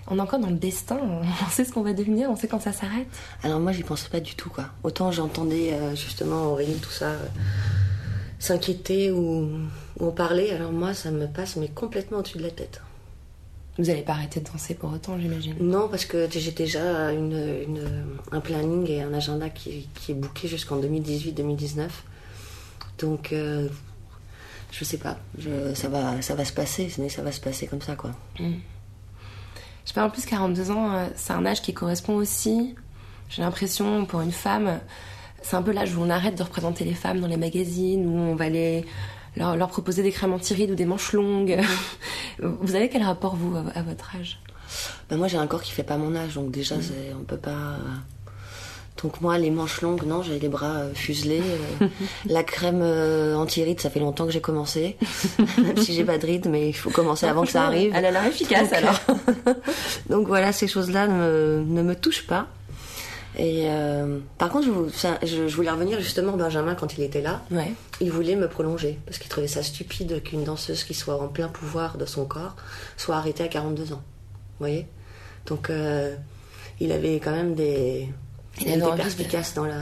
[0.09, 0.99] On est encore dans le destin.
[1.01, 2.29] On sait ce qu'on va devenir.
[2.29, 3.07] On sait quand ça s'arrête.
[3.43, 4.65] Alors moi j'y pensais pas du tout quoi.
[4.83, 7.25] Autant j'entendais euh, justement Aurélie tout ça euh,
[8.39, 9.49] s'inquiéter ou,
[9.99, 12.81] on parlait, alors moi, ça me passe mais complètement au-dessus de la tête.
[13.79, 15.55] Vous n'allez pas arrêter de danser pour autant, j'imagine.
[15.59, 17.33] Non, parce que j'ai déjà une,
[17.67, 21.87] une- un planning et un agenda qui, qui est booké jusqu'en 2018-2019.
[22.99, 23.67] Donc, euh,
[24.71, 27.81] je sais pas, je- ça, va, ça va se passer, ça va se passer comme
[27.81, 28.11] ça, quoi.
[29.87, 32.75] Je sais pas, en plus 42 ans, euh, c'est un âge qui correspond aussi,
[33.29, 34.81] j'ai l'impression, pour une femme,
[35.41, 38.17] c'est un peu l'âge où on arrête de représenter les femmes dans les magazines, où
[38.19, 38.85] on va les,
[39.37, 41.57] leur, leur proposer des crèmes anti-rides ou des manches longues.
[42.43, 44.41] vous avez quel rapport, vous, à, à votre âge?
[45.09, 47.37] Ben, moi, j'ai un corps qui fait pas mon âge, donc déjà, c'est- on peut
[47.37, 47.77] pas.
[49.03, 51.41] Donc, moi, les manches longues, non, j'ai les bras euh, fuselés.
[51.81, 51.87] euh,
[52.25, 54.97] la crème euh, anti-rides, ça fait longtemps que j'ai commencé.
[55.57, 57.91] Même si j'ai pas de rides, mais il faut commencer avant que ça arrive.
[57.95, 58.99] Elle a l'air efficace, Donc, alors.
[60.09, 62.47] Donc voilà, ces choses-là ne me, ne me touchent pas.
[63.39, 67.03] Et euh, par contre, je, vou- ça- je- je voulais revenir justement, Benjamin, quand il
[67.03, 67.71] était là, Ouais.
[68.01, 71.47] il voulait me prolonger parce qu'il trouvait ça stupide qu'une danseuse qui soit en plein
[71.47, 72.55] pouvoir de son corps
[72.97, 73.97] soit arrêtée à 42 ans.
[73.97, 74.87] Vous voyez?
[75.45, 76.15] Donc euh,
[76.79, 78.09] il avait quand même des,
[78.61, 79.79] Il avait envie de- perspicace dans la.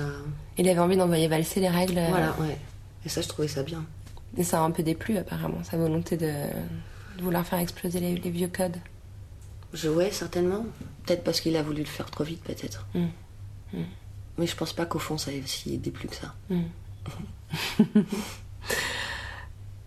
[0.58, 1.98] Il avait envie d'envoyer valser les règles.
[1.98, 2.58] euh, Voilà, ouais.
[3.06, 3.84] Et ça, je trouvais ça bien.
[4.38, 6.28] Et ça a un peu déplu, apparemment, sa volonté de,
[7.18, 8.78] de vouloir faire exploser les, les vieux codes.
[9.74, 10.66] Je ouais, certainement.
[11.06, 12.86] Peut-être parce qu'il a voulu le faire trop vite, peut-être.
[12.94, 13.06] Mm.
[14.38, 16.34] Mais je pense pas qu'au fond, ça ait si déplu que ça.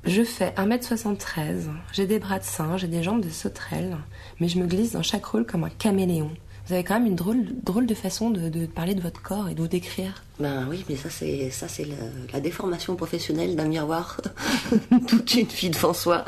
[0.05, 3.97] Je fais 1m73, j'ai des bras de singe, j'ai des jambes de sauterelle,
[4.41, 6.31] mais je me glisse dans chaque rôle comme un caméléon.
[6.69, 9.49] Vous avez quand même une drôle, drôle de façon de, de parler de votre corps
[9.49, 10.23] et de vous décrire.
[10.39, 11.95] Ben oui, mais ça c'est ça c'est la,
[12.35, 14.21] la déformation professionnelle d'un miroir.
[15.09, 16.27] Toute une fille devant soi.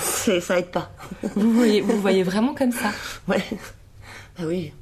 [0.00, 0.90] Ça aide pas.
[1.36, 2.90] Vous voyez, vous voyez vraiment comme ça.
[3.28, 3.44] Ouais.
[4.36, 4.72] Ah oui.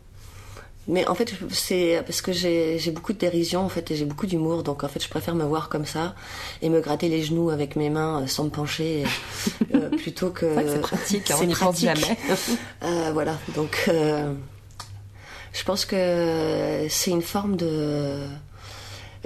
[0.89, 4.27] Mais en fait, c'est parce que j'ai beaucoup de dérision en fait et j'ai beaucoup
[4.27, 6.15] d'humour, donc en fait, je préfère me voir comme ça
[6.61, 9.05] et me gratter les genoux avec mes mains euh, sans me pencher
[9.75, 10.53] euh, plutôt que.
[10.67, 12.01] C'est pratique, hein, on n'y pense jamais.
[12.83, 14.33] Euh, voilà, donc euh,
[15.53, 18.27] je pense que c'est une forme de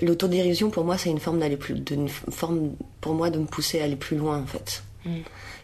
[0.02, 3.80] l'autodérision pour moi, c'est une forme d'aller plus, d'une forme pour moi de me pousser
[3.80, 4.82] à aller plus loin en fait.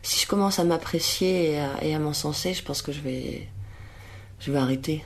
[0.02, 3.48] Si je commence à m'apprécier et à, à m'encenser, je pense que je vais,
[4.40, 5.05] je vais arrêter.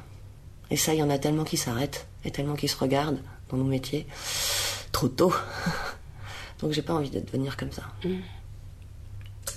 [0.71, 3.57] Et ça, il y en a tellement qui s'arrêtent et tellement qui se regardent dans
[3.57, 4.07] nos métiers
[4.93, 5.33] trop tôt.
[6.61, 7.83] Donc j'ai pas envie de devenir comme ça.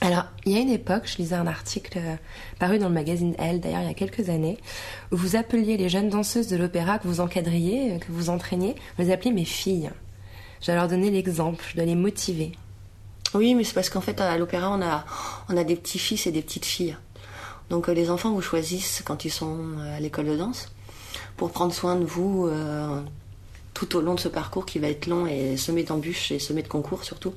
[0.01, 2.15] Alors, il y a une époque, je lisais un article euh,
[2.57, 4.57] paru dans le magazine Elle, d'ailleurs il y a quelques années,
[5.11, 8.75] où vous appeliez les jeunes danseuses de l'opéra que vous encadriez, euh, que vous entraîniez,
[8.97, 9.91] vous les appeliez mes filles.
[10.61, 12.53] Je dois leur donner l'exemple, je dois les motiver.
[13.33, 15.05] Oui, mais c'est parce qu'en fait, à l'opéra, on a,
[15.49, 16.95] on a des petits-fils et des petites filles.
[17.69, 20.69] Donc, euh, les enfants vous choisissent quand ils sont à l'école de danse
[21.39, 22.99] pour prendre soin de vous euh,
[23.73, 26.61] tout au long de ce parcours qui va être long et semé d'embûches et semé
[26.61, 27.33] de concours surtout.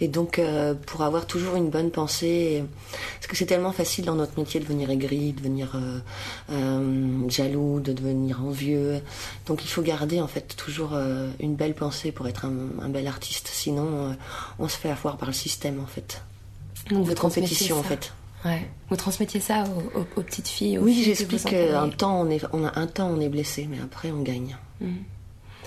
[0.00, 2.64] Et donc, euh, pour avoir toujours une bonne pensée,
[3.16, 5.78] parce que c'est tellement facile dans notre métier de devenir aigri, de devenir
[6.50, 9.02] euh, jaloux, de devenir envieux.
[9.46, 10.98] Donc, il faut garder en fait toujours
[11.38, 13.50] une belle pensée pour être un, un bel artiste.
[13.52, 14.16] Sinon,
[14.58, 16.22] on se fait avoir par le système en fait.
[16.90, 18.10] Donc, de compétition en fait.
[18.44, 18.68] Ouais.
[18.88, 21.96] Vous transmettiez ça aux, aux- aux petites filles aux Oui, j'explique encadriez.
[21.96, 24.56] temps on est, on a un temps on est blessé, mais après on gagne.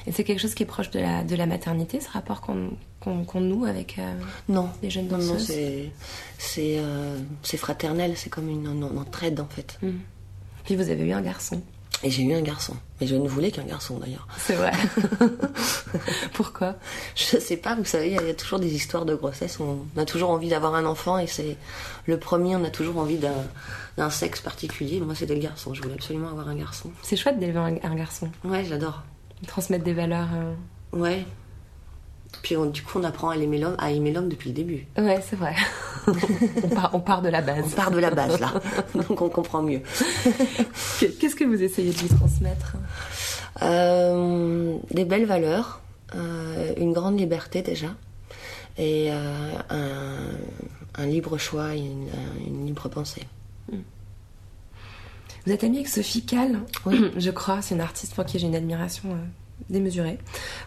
[0.07, 2.71] Et c'est quelque chose qui est proche de la, de la maternité, ce rapport qu'on
[3.01, 4.13] qu'on noue avec euh,
[4.47, 5.91] Non, les jeunes non, non, danseuses c'est
[6.37, 9.79] c'est euh, c'est fraternel, c'est comme une, une entraide en fait.
[10.63, 11.61] Puis vous avez eu un garçon.
[12.03, 14.27] Et j'ai eu un garçon, et je ne voulais qu'un garçon d'ailleurs.
[14.39, 14.71] C'est vrai.
[16.33, 16.75] Pourquoi?
[17.15, 19.59] Je sais pas, vous savez, il y a toujours des histoires de grossesse.
[19.59, 21.57] On a toujours envie d'avoir un enfant, et c'est
[22.07, 22.55] le premier.
[22.55, 23.33] On a toujours envie d'un
[23.97, 24.99] d'un sexe particulier.
[25.01, 25.73] Moi, c'était le garçon.
[25.73, 26.89] Je voulais absolument avoir un garçon.
[27.03, 29.03] C'est chouette d'élever un, un garçon, Ouais, j'adore.
[29.47, 30.29] transmettre des valeurs.
[30.33, 30.53] euh.
[30.97, 31.25] Ouais.
[32.43, 34.87] Puis on- du coup, on apprend à aimer l'homme, à aimer l'homme depuis le début.
[34.97, 35.55] Ouais, c'est vrai.
[36.63, 37.73] on, part, on part de la On base.
[37.75, 38.53] part de la base là,
[38.95, 39.81] donc on comprend mieux.
[41.19, 42.75] Qu'est-ce que vous essayez de lui transmettre?
[43.61, 45.81] Euh, des belles valeurs,
[46.15, 47.89] euh, une grande liberté déjà,
[48.77, 52.07] et euh, un, un libre choix, et une,
[52.47, 53.23] une libre pensée.
[55.45, 56.59] Vous êtes amie avec Sophie Calle,
[57.17, 57.61] je crois.
[57.61, 59.09] C'est une artiste pour qui j'ai une admiration
[59.69, 60.17] démesurée.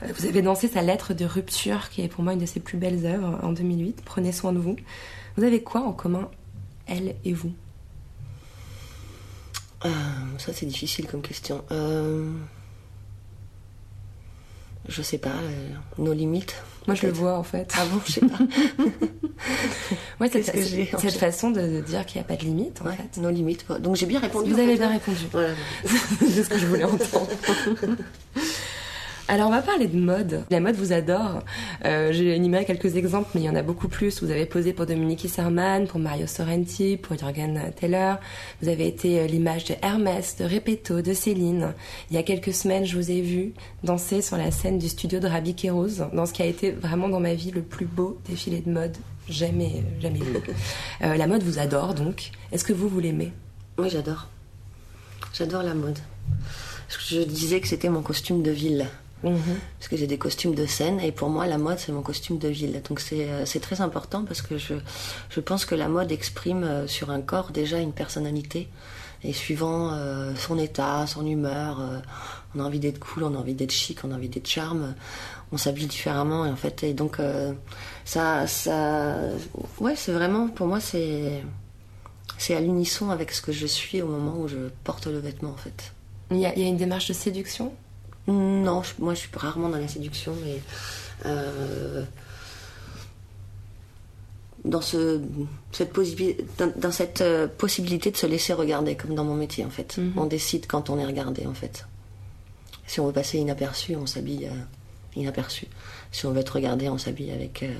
[0.02, 2.61] Euh, Vous avez dansé sa lettre de rupture, qui est pour moi une de ses
[2.61, 4.02] plus belles œuvres, en 2008.
[4.04, 4.76] Prenez soin de vous.
[5.37, 6.28] Vous avez quoi en commun,
[6.87, 7.52] elle et vous?
[9.85, 9.90] Euh,
[10.38, 11.62] ça c'est difficile comme question.
[11.70, 12.30] Euh,
[14.88, 16.54] je sais pas, euh, nos limites.
[16.87, 17.72] Moi, je le vois en fait.
[17.78, 18.38] Ah bon, je sais pas.
[20.20, 22.28] Ouais, cette, Qu'est-ce que j'ai, en cette fait façon de, de dire qu'il n'y a
[22.28, 23.20] pas de limite en Ouais, fait.
[23.20, 23.66] nos limites.
[23.66, 23.78] quoi.
[23.78, 24.52] Donc j'ai bien répondu.
[24.52, 24.78] Vous avez fait.
[24.78, 25.18] bien répondu.
[25.33, 25.54] Voilà.
[26.20, 27.28] C'est ce que je voulais entendre.
[29.27, 30.45] Alors on va parler de mode.
[30.51, 31.43] La mode vous adore.
[31.87, 34.23] Euh, J'ai énuméré quelques exemples, mais il y en a beaucoup plus.
[34.23, 38.17] Vous avez posé pour Dominique Isserman, pour Mario Sorrenti, pour Jürgen Teller.
[38.61, 41.73] Vous avez été euh, l'image de Hermès, de Repetto, de Céline.
[42.11, 45.21] Il y a quelques semaines, je vous ai vu danser sur la scène du studio
[45.21, 48.19] de Rabbi Kérouz, dans ce qui a été vraiment dans ma vie le plus beau
[48.29, 48.97] défilé de mode
[49.29, 50.37] jamais, jamais vu.
[51.03, 52.31] Euh, la mode vous adore donc.
[52.53, 53.33] Est-ce que vous, vous l'aimez?
[53.79, 54.29] Oui, j'adore.
[55.33, 55.99] J'adore la mode.
[57.09, 58.87] Je disais que c'était mon costume de ville.
[59.25, 59.59] Mhm.
[59.79, 62.39] Parce que j'ai des costumes de scène et pour moi la mode c'est mon costume
[62.39, 62.81] de ville.
[62.89, 64.75] Donc c'est euh, très important parce que je,
[65.31, 68.69] je pense que la mode exprime euh, sur un corps déjà une personnalité.
[69.27, 71.99] Et suivant euh, son état, son humeur, euh,
[72.55, 74.95] on a envie d'être cool, on a envie d'être chic, on a envie d'être charme,
[75.51, 77.19] on s'habille différemment et en fait et donc
[78.05, 79.17] ça ça
[79.81, 81.43] ouais c'est vraiment pour moi c'est
[82.37, 85.51] c'est à l'unisson avec ce que je suis au moment où je porte le vêtement
[85.51, 85.93] en fait.
[86.31, 87.73] il y, a, il y a une démarche de séduction?
[88.27, 90.61] Non, je- moi je suis rarement dans la séduction, mais
[91.27, 92.05] euh,
[94.65, 95.21] dans, ce,
[95.73, 95.93] cette
[96.59, 99.99] dans, dans cette euh, possibilité de se laisser regarder, comme dans mon métier en fait.
[99.99, 100.13] Mhm.
[100.17, 101.87] On décide quand on est regardé en fait.
[102.87, 105.67] Si on veut passer inaperçu, on s'habille euh, inaperçu.
[106.13, 107.73] Si on veut être regardé, on s'habille avec euh,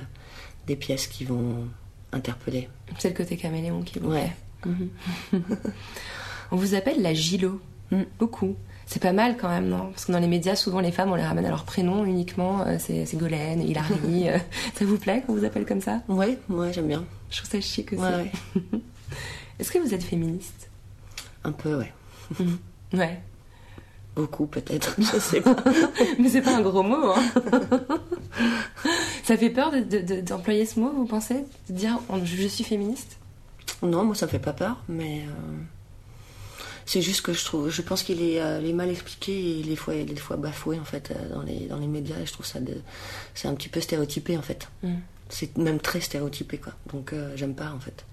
[0.67, 1.69] des pièces qui vont
[2.13, 2.69] interpeller.
[2.99, 4.33] C'est le côté caméléon qui vous Ouais.
[4.67, 4.89] Mhm.
[6.51, 7.61] On vous appelle la Gilo.
[7.91, 8.03] Mm.
[8.19, 8.55] Beaucoup.
[8.87, 11.15] C'est pas mal quand même, non Parce que dans les médias, souvent les femmes, on
[11.15, 12.63] les ramène à leur prénom uniquement.
[12.67, 14.29] Euh, c'est c'est Golène, Hilary.
[14.29, 14.39] euh,
[14.75, 16.03] ça vous plaît qu'on vous appelle comme ça?
[16.09, 17.05] Ouais, ouais, j'aime bien.
[17.31, 18.03] Je trouve ça chic aussi.
[18.03, 18.63] Ouais, ouais.
[19.59, 20.69] Est-ce que vous êtes féministe?
[21.45, 21.93] Un peu, ouais.
[22.93, 23.21] Ouais.
[24.15, 25.57] Beaucoup peut-être, je sais pas.
[26.21, 27.81] Mais c'est pas un gros mot, hein
[29.25, 31.45] Ça fait peur d'employer de, de- d'employer ce mot, vous pensez?
[31.69, 33.17] De dire on- je, suis féministe?
[33.83, 35.57] Non, moi ça me fait pas peur, mais euh,
[36.87, 39.71] c'est juste que je trouve, je pense qu'il est, euh, est mal expliqué et il
[39.73, 42.19] est fois, il est des fois bafoué en fait euh, dans les dans les médias
[42.19, 42.59] et je trouve ça
[43.35, 44.69] c'est un petit peu stéréotypé en fait.
[44.83, 44.95] Mm.
[45.31, 46.75] C'est même très stéréotypé quoi.
[46.93, 48.05] Donc euh, j'aime pas en fait.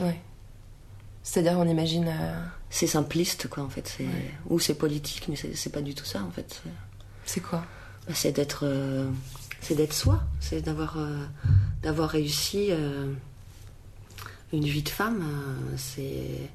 [0.00, 0.20] Ouais.
[1.22, 2.06] C'est-à-dire, on imagine.
[2.08, 3.96] euh, C'est simpliste quoi en fait.
[4.50, 6.60] Ou c'est politique, mais c'est pas du tout ça en fait.
[7.24, 7.64] C'est- quoi
[8.06, 8.66] bah, c'est d'être
[9.62, 11.24] c'est d'être soi c'est d'avoir euh,
[11.82, 13.10] d'avoir réussi euh,
[14.52, 16.50] une vie de femme euh, c'est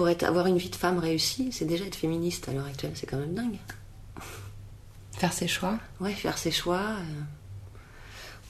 [0.00, 2.92] pour être avoir une vie de femme réussie c'est déjà être féministe à l'heure actuelle
[2.94, 3.58] c'est quand même dingue
[5.12, 7.20] Faire ses choix ouais faire ses choix euh,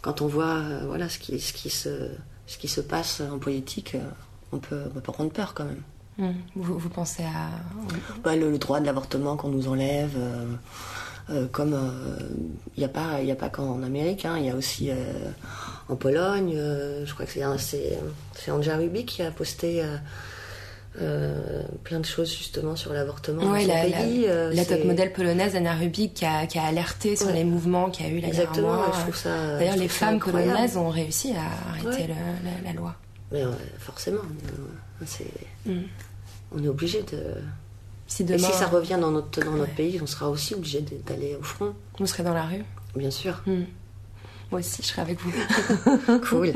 [0.00, 2.08] quand on voit euh, voilà ce qui ce qui se
[2.46, 4.00] ce qui se passe en politique euh,
[4.52, 5.82] on peut on peut prendre peur quand même
[6.18, 6.32] Mm.
[6.54, 7.48] vous, vous pensez à.
[8.22, 10.44] Bah, le, le droit de l'avortement qu'on nous enlève, euh,
[11.30, 11.74] euh, comme
[12.76, 14.96] il n'y a pas, il a pas qu'en Amérique, hein, il y a aussi euh,
[15.88, 16.52] en Pologne.
[16.56, 17.98] je crois que c'est un- c'est
[18.34, 19.82] c'est Anja Rubik qui a posté
[21.00, 24.24] euh, plein de choses justement sur l'avortement Ouais, la, pays.
[24.26, 27.34] euh, la top modèle polonaise Anna Rubik qui a, qui a alerté sur Ouais.
[27.34, 29.58] les mouvements qu'il y a eu la Exactement, je trouve ça.
[29.58, 32.06] D'ailleurs, les femmes polonaises ont réussi à arrêter Ouais.
[32.08, 32.94] le- la, la loi.
[33.32, 34.22] Mais euh, forcément,
[35.06, 35.30] c'est,
[35.66, 35.82] Mm.
[36.52, 37.22] on est obligé de.
[38.08, 40.84] Si Et demain si ça revient dans notre dans notre pays, on sera aussi obligé
[41.06, 42.64] d'aller au front, vous serez dans la rue,
[42.96, 43.40] bien sûr.
[43.46, 43.60] Mm.
[44.50, 45.32] Moi aussi je serai avec vous.
[46.28, 46.52] Cool.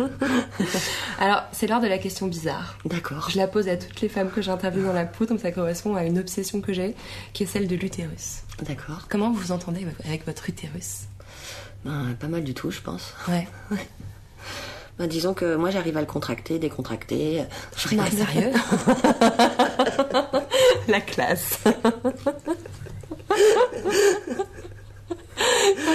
[1.20, 2.76] Alors, c'est l'heure de la question bizarre.
[2.84, 3.28] D'accord.
[3.30, 6.04] Je la pose à toutes les femmes que j'interviewe dans la poudre, ça correspond à
[6.04, 6.94] une obsession que j'ai,
[7.32, 8.42] qui est celle de l'utérus.
[8.62, 9.06] D'accord.
[9.08, 11.02] Comment vous vous entendez avec- votre utérus?
[11.84, 13.14] Ben, pas mal du tout, je pense.
[13.28, 13.46] Ouais.
[14.96, 17.42] Ben, disons que moi, j'arrive à le contracter, décontracter.
[17.76, 18.26] Je Non, rigole.
[18.26, 18.52] sérieux?
[20.86, 21.58] La classe.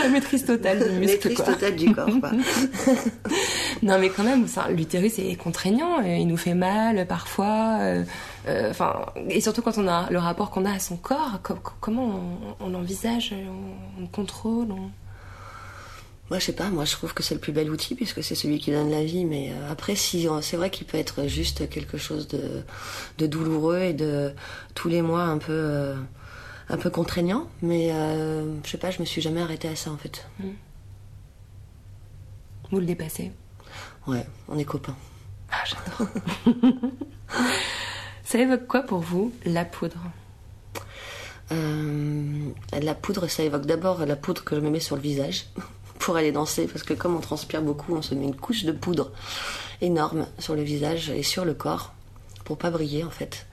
[0.03, 0.99] La maîtrise totale du muscle,
[1.29, 1.45] Maîtrise quoi.
[1.45, 2.31] totale du corps, quoi.
[3.83, 7.77] Non, mais quand même, l'utérus est contraignant, euh, il nous fait mal parfois.
[7.79, 8.03] euh,
[8.47, 11.55] euh, Enfin, et surtout quand on a le rapport qu'on a à son corps, co-
[11.55, 12.21] co- comment
[12.59, 14.91] on, on l'envisage, on, on le contrôle on-
[16.29, 18.35] Moi, je sais pas, moi, je trouve que c'est le plus bel outil puisque c'est
[18.35, 19.23] celui qui donne la vie.
[19.25, 22.41] Mais euh, après, si c'est vrai qu'il peut être juste quelque chose de,
[23.17, 24.33] de douloureux et de
[24.75, 25.93] tous les mois un peu,
[26.69, 27.47] un peu contraignant.
[27.61, 30.27] Mais euh, je sais pas, je me suis jamais arrêtée à ça en fait.
[32.71, 33.31] Vous le dépassez.
[34.07, 34.95] Ouais, on est copains.
[35.51, 36.07] Ah, j'adore.
[38.23, 39.97] Ça évoque quoi pour vous, la poudre?
[41.51, 45.47] Euh, la poudre, ça évoque d'abord la poudre que je me mets sur le visage
[45.97, 48.71] pour aller danser, parce que comme on transpire beaucoup, on se met une couche de
[48.71, 49.11] poudre
[49.81, 51.93] énorme sur le visage et sur le corps
[52.45, 53.47] pour pas briller en fait.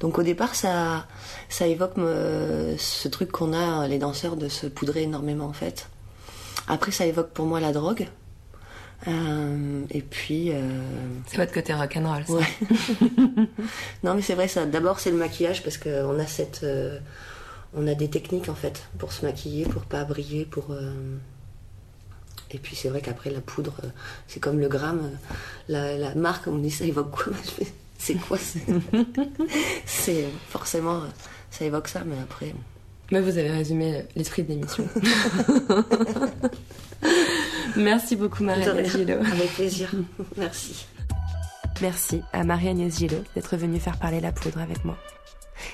[0.00, 1.06] Donc au départ, ça,
[1.48, 5.88] ça évoque me- ce truc qu'on a les danseurs de se poudrer énormément en fait.
[6.68, 8.06] Après, ça évoque pour moi la drogue.
[9.08, 10.60] Euh, et puis, euh,
[11.26, 12.32] C'est votre côté rock'n'roll, ça.
[12.32, 12.46] Ouais.
[14.02, 14.64] non, mais c'est vrai, ça.
[14.66, 16.98] D'abord, c'est le maquillage parce qu'on a cette, euh,
[17.74, 20.68] on a des techniques en fait pour se maquiller, pour pas briller, pour.
[20.70, 21.16] euh,
[22.50, 23.88] Et puis c'est vrai qu'après la poudre, euh,
[24.28, 25.34] c'est comme le gramme, euh,
[25.68, 27.32] la, la marque, on me dit ça évoque quoi?
[27.98, 28.60] C'est quoi C'est
[29.86, 31.06] c'est- forcément, euh,
[31.50, 32.54] ça évoque ça, mais après.
[33.12, 34.86] Mais vous avez résumé l'esprit de l'émission.
[37.76, 39.18] Merci beaucoup Marie-Agnès Gillot.
[39.20, 39.90] Avec plaisir.
[40.36, 40.86] Merci.
[41.82, 44.96] Merci à Marie-Agnès Gillot d'être venue faire parler la poudre avec moi.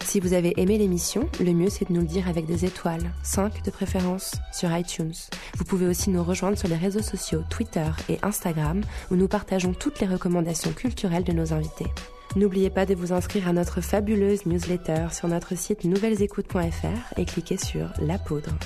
[0.05, 3.11] Si vous avez aimé l'émission, le mieux c'est de nous le dire avec des étoiles,
[3.23, 5.13] 5 de préférence, sur iTunes.
[5.57, 9.73] Vous pouvez aussi nous rejoindre sur les réseaux sociaux Twitter et Instagram où nous partageons
[9.75, 11.87] toutes les recommandations culturelles de nos invités.
[12.35, 17.59] N'oubliez pas de vous inscrire à notre fabuleuse newsletter sur notre site nouvellesécoutes.fr et cliquez
[17.59, 18.57] sur La Poudre.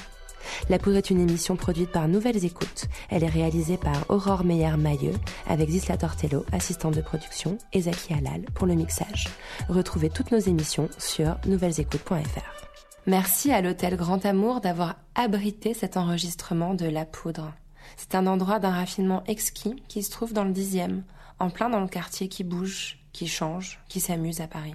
[0.69, 2.87] La Poudre est une émission produite par Nouvelles Écoutes.
[3.11, 5.15] Elle est réalisée par Aurore Meyer-Mailleux
[5.49, 9.27] avec Zisla Tortello, assistante de production, et Zaki Halal pour le mixage.
[9.69, 12.69] Retrouvez toutes nos émissions sur nouvellesécoutes.fr.
[13.09, 17.53] Merci à l'hôtel Grand Amour d'avoir abrité cet enregistrement de La Poudre.
[17.97, 21.03] C'est un endroit d'un raffinement exquis qui se trouve dans le dixième,
[21.41, 24.75] en plein dans le quartier qui bouge, qui change, qui s'amuse à Paris.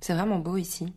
[0.00, 0.92] C'est vraiment beau ici.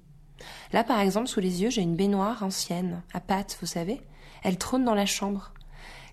[0.72, 4.02] Là, par exemple, sous les yeux, j'ai une baignoire ancienne, à pattes, vous savez.
[4.42, 5.54] Elle trône dans la chambre.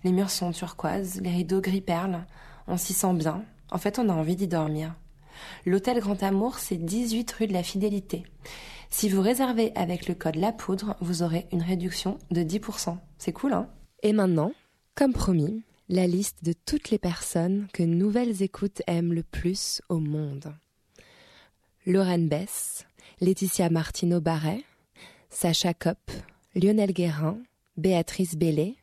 [0.04, 2.26] Les murs sont turquoises, les rideaux gris perle.
[2.66, 3.42] On s'y sent bien.
[3.70, 4.94] En fait, on a envie d'y dormir.
[5.64, 8.24] L'hôtel Grand Amour, c'est 18 rue de la Fidélité.
[8.90, 12.98] Si vous réservez avec le code La Poudre, vous aurez une réduction de 10%.
[13.16, 13.70] C'est cool, hein?
[14.02, 14.52] Et maintenant,
[14.94, 19.98] comme promis, la liste de toutes les personnes que Nouvelles Écoutes aiment le plus au
[19.98, 20.54] monde.
[21.84, 22.86] Lorraine Bess,
[23.20, 24.62] Laetitia Martino-Barret,
[25.30, 26.12] Sacha Kopp,
[26.54, 27.42] Lionel Guérin,
[27.76, 28.76] Béatrice Bellet,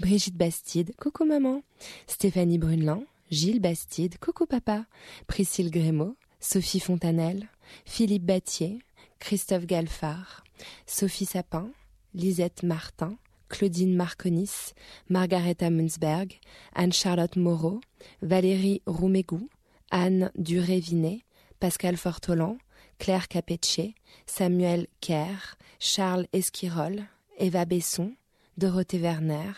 [0.00, 1.62] Brigitte Bastide, coucou maman,
[2.06, 4.84] Stéphanie Brunelin, Gilles Bastide, coucou papa,
[5.28, 7.48] Priscille Grémaud, Sophie Fontanelle,
[7.86, 8.80] Philippe Battier,
[9.18, 10.44] Christophe Galfard,
[10.84, 11.70] Sophie Sapin,
[12.12, 13.16] Lisette Martin,
[13.50, 14.72] Claudine Marconis,
[15.10, 16.38] Margaretha Munzberg,
[16.74, 17.80] Anne-Charlotte Moreau,
[18.22, 19.50] Valérie Roumégou,
[19.90, 21.20] Anne Duré-Vinet,
[21.58, 22.56] Pascal Fortolan,
[22.98, 23.94] Claire Capetché,
[24.24, 27.02] Samuel Kerr, Charles Esquirol,
[27.38, 28.14] Eva Besson,
[28.56, 29.52] Dorothée Werner,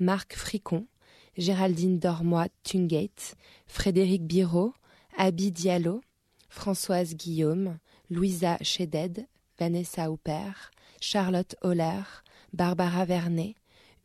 [0.00, 0.86] Marc Fricon,
[1.38, 3.36] Géraldine Dormois-Tungate,
[3.66, 4.74] Frédéric Biraud,
[5.16, 6.02] Abby Diallo,
[6.50, 7.78] Françoise Guillaume,
[8.10, 9.26] Louisa Chéded,
[9.58, 10.70] Vanessa Huppert,
[11.00, 12.24] Charlotte Holler,
[12.56, 13.54] Barbara Vernet,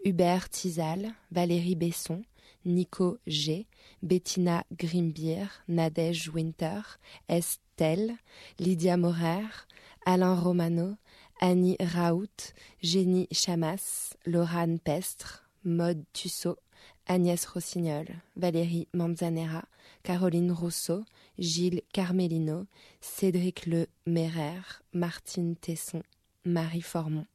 [0.03, 2.21] Hubert Tizal, Valérie Besson,
[2.65, 3.65] Nico G,
[4.03, 6.81] Bettina Grimbier, Nadège Winter,
[7.29, 8.17] Estelle,
[8.59, 9.67] Lydia Morer,
[10.05, 10.97] Alain Romano,
[11.39, 16.57] Annie Raoult, Jenny Chamas, Laurane Pestre, Maude Tussaud,
[17.07, 19.63] Agnès Rossignol, Valérie Manzanera,
[20.03, 21.05] Caroline Rousseau,
[21.39, 22.65] Gilles Carmelino,
[22.99, 26.03] Cédric Le Mérer, Martine Tesson,
[26.43, 27.27] Marie Formont.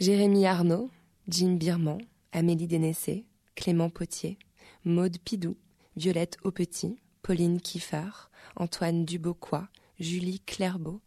[0.00, 0.90] Jérémy Arnaud,
[1.28, 1.98] Jim Birman,
[2.32, 4.38] Amélie Dénessé, Clément Potier,
[4.86, 5.58] Maude Pidou,
[5.94, 11.02] Violette Aupetit, Pauline Kiefer, Antoine Duboquois, Julie Clairbeau,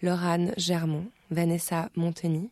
[0.00, 2.50] Laurane Germont, Vanessa Monteny,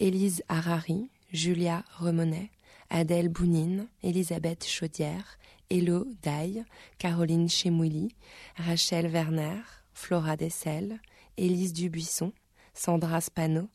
[0.00, 2.50] Élise Harari, Julia Remonet,
[2.90, 5.38] Adèle Bounine, Elisabeth Chaudière,
[5.70, 6.66] Hello Daille,
[6.98, 8.14] Caroline Chemouili,
[8.58, 9.62] Rachel Werner,
[9.94, 11.00] Flora Dessel,
[11.38, 12.34] Élise Dubuisson,
[12.74, 13.70] Sandra Spano,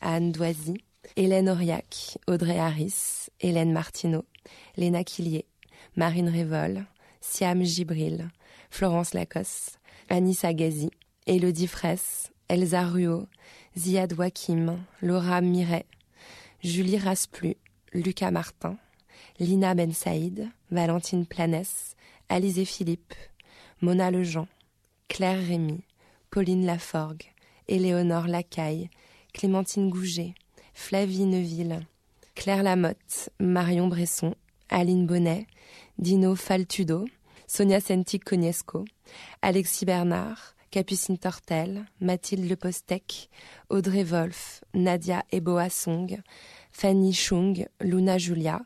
[0.00, 0.84] Anne Doisy,
[1.16, 4.24] Hélène Auriac, Audrey Harris, Hélène Martineau,
[4.76, 5.46] Léna Quillier,
[5.96, 6.84] Marine Révol,
[7.20, 8.28] Siam Gibril,
[8.70, 9.78] Florence Lacoste,
[10.08, 10.90] Anissa Gazi,
[11.26, 13.26] Élodie Fraisse, Elsa Ruot,
[13.76, 15.86] Ziad Wakim, Laura Miret,
[16.62, 17.56] Julie Rasplu,
[17.92, 18.76] Lucas Martin,
[19.38, 21.94] Lina Ben Saïd, Valentine Planès,
[22.28, 23.14] Alizé Philippe,
[23.80, 24.48] Mona Lejean,
[25.08, 25.82] Claire Rémy,
[26.30, 27.24] Pauline Laforgue,
[27.68, 28.90] Éléonore Lacaille,
[29.32, 30.34] Clémentine Gouget,
[30.76, 31.80] Flavie Neuville,
[32.36, 34.34] Claire Lamotte, Marion Bresson,
[34.68, 35.46] Aline Bonnet,
[35.98, 37.06] Dino Faltudo,
[37.48, 38.84] Sonia Senti Cognesco,
[39.42, 40.36] Alexis Bernard,
[40.70, 43.30] Capucine Tortel, Mathilde Lepostec,
[43.70, 46.20] Audrey Wolf, Nadia Eboa Song,
[46.70, 48.60] Fanny Chung, Luna Julia,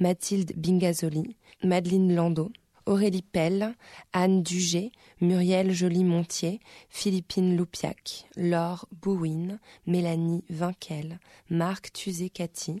[0.00, 2.52] Mathilde Bingazoli, Madeleine Landau,
[2.86, 3.74] Aurélie Pelle,
[4.12, 11.18] Anne Dugé, Muriel Joly-Montier, Philippine Loupiac, Laure Bouwin, Mélanie Vinquel,
[11.50, 12.78] Marc Tuzé-Cathy,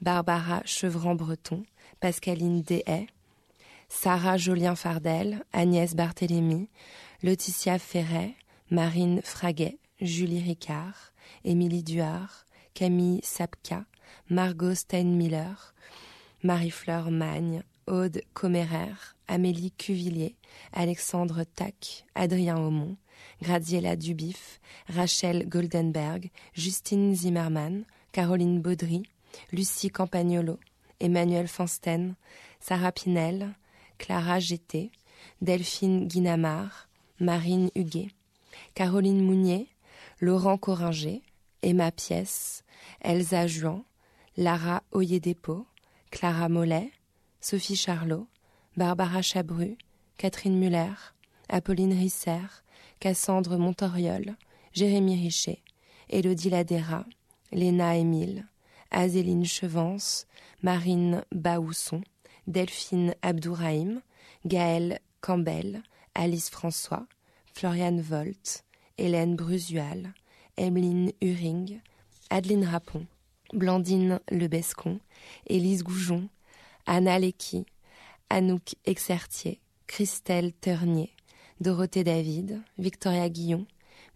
[0.00, 1.64] Barbara Chevran-Breton,
[2.00, 3.06] Pascaline Dehay,
[3.88, 6.68] Sarah Jolien-Fardel, Agnès Barthélémy,
[7.22, 8.34] Laetitia Ferret,
[8.70, 11.12] Marine Fraguet, Julie Ricard,
[11.44, 13.84] Émilie Duard, Camille Sapka,
[14.28, 15.72] Margot Steinmiller,
[16.42, 20.36] Marie-Fleur Magne, Aude Commerer, Amélie Cuvillier,
[20.72, 22.96] Alexandre Tac, Adrien Aumont,
[23.42, 29.02] Graziella Dubif, Rachel Goldenberg, Justine Zimmermann, Caroline Baudry,
[29.52, 30.58] Lucie Campagnolo,
[31.00, 32.14] Emmanuel Fansten,
[32.60, 33.54] Sarah Pinel,
[33.98, 34.90] Clara Gété,
[35.40, 36.88] Delphine Guinamard,
[37.20, 38.10] Marine Huguet,
[38.74, 39.68] Caroline Mounier,
[40.20, 41.22] Laurent Coringer,
[41.62, 42.64] Emma Pièce,
[43.00, 43.84] Elsa Juan,
[44.36, 45.66] Lara Oyedepo,
[46.10, 46.90] Clara Mollet,
[47.40, 48.26] Sophie Charlot,
[48.76, 49.76] Barbara Chabru,
[50.18, 50.94] Catherine Muller,
[51.48, 52.62] Apolline Risser,
[53.00, 54.36] Cassandre Montoriol,
[54.72, 55.60] Jérémy Richet,
[56.08, 57.04] Élodie Ladera,
[57.52, 58.46] Léna Émile,
[58.90, 60.26] Azéline Chevance,
[60.62, 62.02] Marine Baousson,
[62.46, 64.00] Delphine Abdourahim,
[64.46, 65.82] Gaëlle Campbell,
[66.14, 67.06] Alice François,
[67.52, 68.64] Floriane Volt,
[68.98, 70.14] Hélène Brusual,
[70.56, 71.80] Emeline Huring,
[72.30, 73.06] Adeline Rapon,
[73.52, 75.00] Blandine Lebescon,
[75.46, 76.28] Élise Goujon,
[76.86, 77.66] Anna Lecky,
[78.30, 81.10] Anouk Exertier, Christelle Ternier,
[81.60, 83.66] Dorothée David, Victoria Guillon,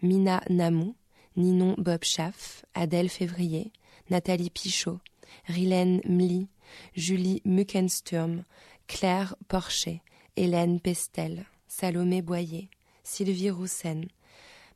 [0.03, 0.95] Mina Namou,
[1.37, 3.73] Ninon Bobchaff, Adèle Février,
[4.11, 4.99] Nathalie Pichot,
[5.47, 6.49] Rilène Mli,
[6.95, 8.45] Julie Muckensturm,
[8.87, 10.03] Claire Porchet,
[10.37, 12.69] Hélène Pestel, Salomé Boyer,
[13.05, 14.07] Sylvie Roussen,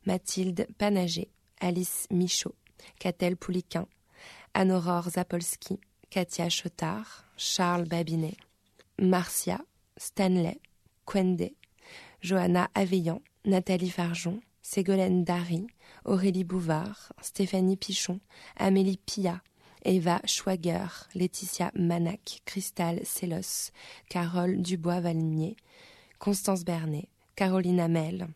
[0.05, 1.27] Mathilde Panager,
[1.59, 2.55] Alice Michaud,
[2.99, 3.87] Catel Pouliquin,
[4.53, 5.79] Anne-Aurore Zapolski,
[6.09, 8.37] Katia Chotard, Charles Babinet,
[8.99, 9.59] Marcia,
[9.97, 10.59] Stanley,
[11.05, 11.51] Quende,
[12.21, 15.67] Johanna Aveillant, Nathalie Farjon, Ségolène Dary,
[16.05, 18.19] Aurélie Bouvard, Stéphanie Pichon,
[18.57, 19.41] Amélie Pia,
[19.83, 23.71] Eva Schwager, Laetitia Manac, Cristal Sellos,
[24.09, 25.55] Carole Dubois-Valinier,
[26.17, 28.27] Constance Bernet, Caroline Amel,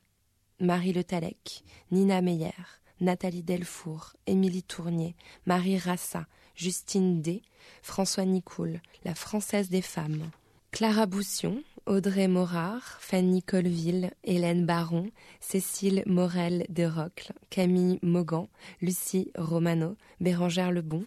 [0.60, 2.54] Marie Le Talec, Nina Meyer,
[3.02, 7.42] Nathalie Delfour, Émilie Tournier, Marie Rassa, Justine D,
[7.82, 10.30] François Nicoul, la Française des femmes,
[10.72, 18.48] Clara Boussion, Audrey Morard, Fanny Colville, Hélène Baron, Cécile Morel de Rocle, Camille Mogan,
[18.82, 21.06] Lucie Romano, Bérangère Lebon,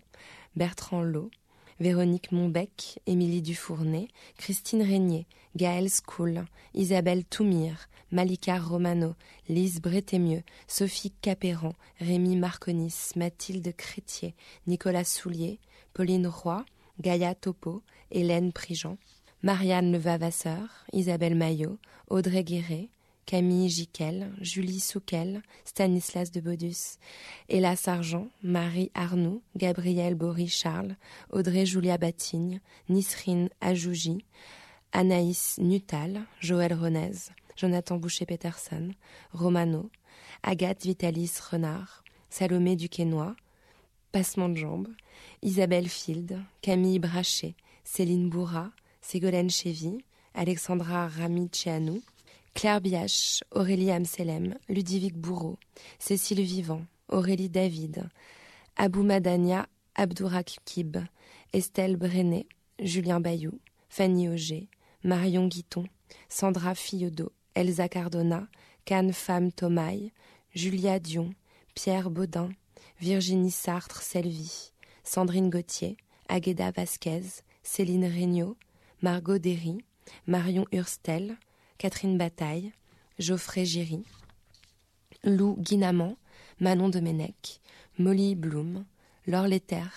[0.56, 1.30] Bertrand Lot,
[1.82, 4.06] Véronique Monbec, Émilie Dufournet,
[4.38, 5.26] Christine Régnier,
[5.56, 9.16] Gaëlle School, Isabelle Toumir, Malika Romano,
[9.48, 14.36] Lise Bretémieux, Sophie Capéran, Rémi Marconis, Mathilde Crétier,
[14.68, 15.58] Nicolas Soulier,
[15.92, 16.64] Pauline Roy,
[17.00, 18.96] Gaïa Topo, Hélène Prigent,
[19.42, 22.90] Marianne Levavasseur, Isabelle Maillot, Audrey Guéret,
[23.26, 26.98] Camille Jiquel, Julie Souquel, Stanislas de Bodus,
[27.48, 30.96] Ella Sargent, Marie Arnoux, Gabrielle Bory-Charles,
[31.30, 34.24] Audrey Julia Batigne, Nisrine Ajouji,
[34.92, 38.90] Anaïs Nutal, Joël Renez, Jonathan Boucher-Peterson,
[39.32, 39.90] Romano,
[40.42, 43.34] Agathe Vitalis Renard, Salomé Duquesnoy,
[44.10, 44.88] Passement de jambes,
[45.42, 47.54] Isabelle Field, Camille Brachet,
[47.84, 48.70] Céline Bourra,
[49.00, 50.04] Ségolène Chevy,
[50.34, 52.02] Alexandra Ramiceanu,
[52.54, 55.58] Claire Biache, Aurélie Amselem, Ludovic Bourreau,
[55.98, 58.08] Cécile Vivant, Aurélie David,
[58.76, 60.98] Abou Madania Abdourakib,
[61.52, 62.46] Estelle Brenet,
[62.78, 64.68] Julien Bayou, Fanny Auger,
[65.04, 65.84] Marion Guiton,
[66.28, 68.48] Sandra Fillodot, Elsa Cardona,
[68.84, 70.12] Cannes Femme Thomaille,
[70.54, 71.30] Julia Dion,
[71.74, 72.50] Pierre Baudin,
[73.00, 74.72] Virginie Sartre-Selvi,
[75.04, 75.96] Sandrine Gauthier,
[76.28, 78.56] Agueda Vasquez, Céline Regnault,
[79.02, 79.78] Margot Derry,
[80.26, 81.36] Marion Hurstel,
[81.82, 82.70] Catherine Bataille,
[83.18, 84.04] Geoffrey Giry,
[85.24, 86.16] Lou Guinamant,
[86.60, 87.58] Manon Domenech,
[87.98, 88.84] Molly Bloom,
[89.26, 89.88] Laure Letter,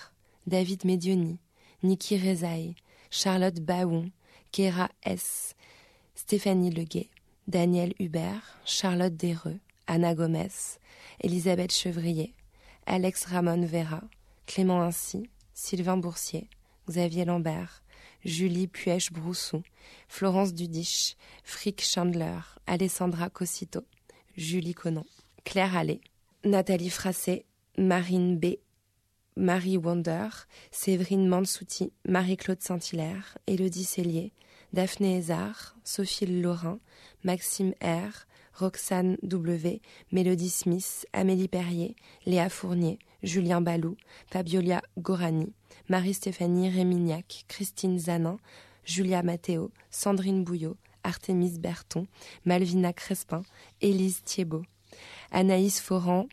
[0.48, 1.38] David Medioni,
[1.84, 2.74] Niki Rezaï,
[3.08, 4.10] Charlotte Baoun,
[4.50, 5.54] Kéra S.,
[6.16, 7.08] Stéphanie Leguet,
[7.46, 10.80] Daniel Hubert, Charlotte Desreux, Anna Gomez,
[11.20, 12.34] Elisabeth Chevrier,
[12.86, 14.02] Alex Ramon Vera,
[14.48, 16.48] Clément Ainsi, Sylvain Boursier,
[16.90, 17.84] Xavier Lambert,
[18.26, 19.62] Julie Puech-Broussou,
[20.08, 23.84] Florence Dudiche, Frick Chandler, Alessandra Cosito,
[24.36, 25.06] Julie Conan,
[25.44, 26.00] Claire Allais,
[26.44, 27.46] Nathalie Frassé,
[27.78, 28.56] Marine B.,
[29.36, 30.28] Marie Wonder,
[30.72, 34.32] Séverine Mansouti, Marie-Claude Saint-Hilaire, Élodie Cellier,
[34.72, 36.80] Daphné Hézard, Sophie Laurin,
[37.22, 43.96] Maxime R., Roxane W., Mélodie Smith, Amélie Perrier, Léa Fournier, Julien Balou,
[44.32, 45.52] Fabiolia Gorani,
[45.88, 48.38] Marie-Stéphanie Rémignac, Christine Zanin,
[48.84, 52.06] Julia Matteo, Sandrine Bouillot, Artémise Berton,
[52.44, 53.42] Malvina Crespin,
[53.80, 54.62] Élise Thiebaud,
[55.32, 56.28] Anaïs Foran,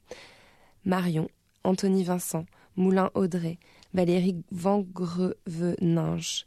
[0.86, 1.28] Marion,
[1.64, 2.46] Anthony Vincent,
[2.76, 3.60] Moulin Audrey,
[3.94, 6.46] Valérie Vangreveninge,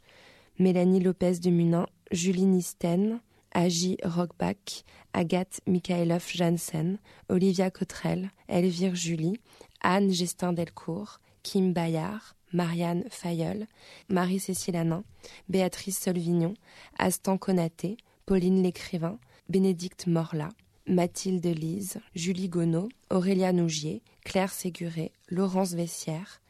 [0.59, 3.19] Mélanie Lopez de Munin, Julie Nisten,
[3.53, 4.83] Agi Rockbach,
[5.13, 6.99] Agathe Mikhailov Janssen,
[7.29, 9.39] Olivia Cotrel, Elvire Julie,
[9.81, 13.65] Anne Gestin Delcourt, Kim Bayard, Marianne Fayeul,
[14.09, 15.03] Marie-Cécile Anin,
[15.49, 16.53] Béatrice Solvignon,
[16.97, 19.19] Astan Conaté, Pauline Lécrivain,
[19.49, 20.49] Bénédicte Morla,
[20.87, 26.41] Mathilde Lise, Julie Gonneau, Aurélia Nougier, Claire Séguré, Laurence Vessière,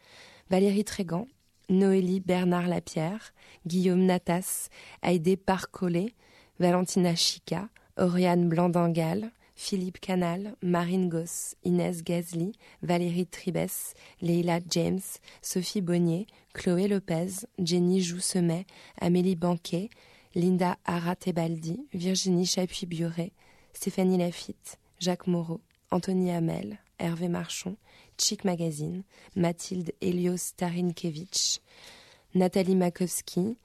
[0.49, 1.27] Valérie Trégan,
[1.69, 3.33] Noélie Bernard Lapierre,
[3.65, 4.69] Guillaume Natas,
[5.01, 6.13] Haïdé Parcollet,
[6.59, 12.53] Valentina Chica, Oriane Blandangal, Philippe Canal, Marine Goss, Inès Gazli,
[12.83, 15.01] Valérie Tribes, Leila James,
[15.41, 18.67] Sophie Bonnier, Chloé Lopez, Jenny Joussemet,
[19.01, 19.89] Amélie Banquet,
[20.35, 23.31] Linda Aratebaldi, Virginie Chapuis-Buret,
[23.73, 27.75] Stéphanie Lafitte, Jacques Moreau, Anthony Hamel, Hervé Marchon,
[28.19, 29.03] Chic Magazine,
[29.35, 31.61] Mathilde Elios Tarinkevich,
[32.35, 33.57] Nathalie Makowski,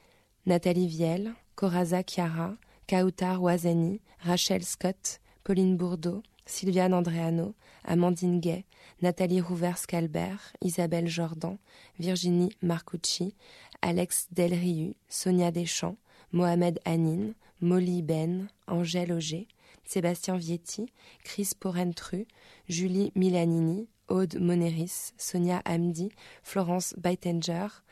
[0.47, 2.57] Nathalie Viel, Coraza Chiara,
[2.89, 8.65] Kautar Wazani, Rachel Scott, Pauline Bourdeau, Sylviane Andréano, Amandine Gay,
[9.01, 11.59] Nathalie Rouvers-Calbert, Isabelle Jordan,
[11.99, 13.35] Virginie Marcucci,
[13.81, 15.97] Alex Delriu, Sonia Deschamps,
[16.33, 19.47] Mohamed Hanin, Molly Ben, Angèle Auger,
[19.85, 20.87] Sébastien Vietti,
[21.25, 22.27] Chris Porrentru,
[22.69, 26.11] Julie Milanini, Aude Moneris, Sonia Hamdi,
[26.43, 27.83] Florence Beitenger,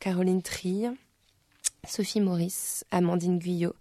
[0.00, 0.94] Caroline Trille,
[1.86, 3.74] Sophie Maurice, Amandine Guyot,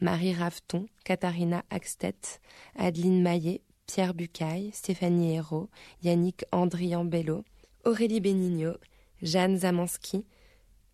[0.00, 2.40] Marie Raveton, Katharina Axtet,
[2.76, 5.68] Adeline Maillet, Pierre Bucaille, Stéphanie Hérault,
[6.02, 7.44] Yannick Andrian-Bello,
[7.84, 8.74] Aurélie Benigno,
[9.22, 10.24] Jeanne Zamanski,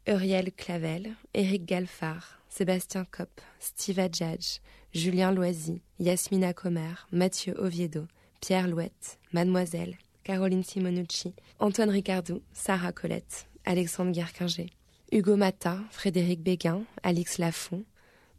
[0.07, 4.61] Uriel Clavel, Éric Galfard, Sébastien Kopp, Steve Adjadj,
[4.93, 8.07] Julien Loisy, Yasmina Comer, Mathieu Oviedo,
[8.41, 14.71] Pierre Louette, Mademoiselle, Caroline Simonucci, Antoine Ricardou, Sarah Colette, Alexandre Guerquinger,
[15.15, 17.85] Hugo Mata, Frédéric Béguin, Alix Lafont,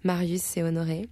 [0.04, 1.08] Marius et Honoré,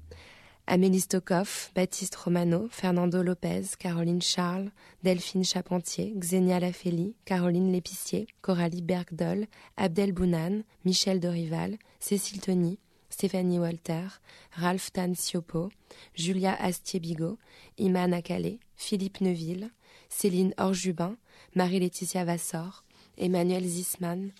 [0.67, 4.71] Amélie Stokov, Baptiste Romano, Fernando Lopez, Caroline Charles,
[5.03, 9.47] Delphine Chapentier, Xenia Lafélie, Caroline Lépicier, Coralie Bergdol,
[9.77, 12.77] Abdel Bounan, Michel Dorival, Cécile Tony,
[13.09, 14.19] Stéphanie Walter,
[14.57, 15.69] Ralph Tan Siopo,
[16.13, 17.37] Julia Astier-Bigot,
[17.79, 19.71] Iman Akale, Philippe Neuville,
[20.09, 21.15] Céline Orjubin,
[21.55, 22.83] Marie-Laetitia Vassor,
[23.17, 24.31] Emmanuel Zisman,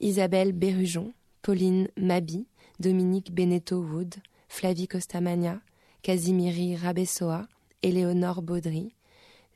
[0.00, 2.46] Isabelle Bérujon, Pauline Mabi,
[2.80, 4.14] Dominique Beneteau Wood,
[4.48, 5.60] Flavie Costamagna,
[6.02, 7.46] Casimiri Rabessoa,
[7.82, 8.94] Éléonore Baudry,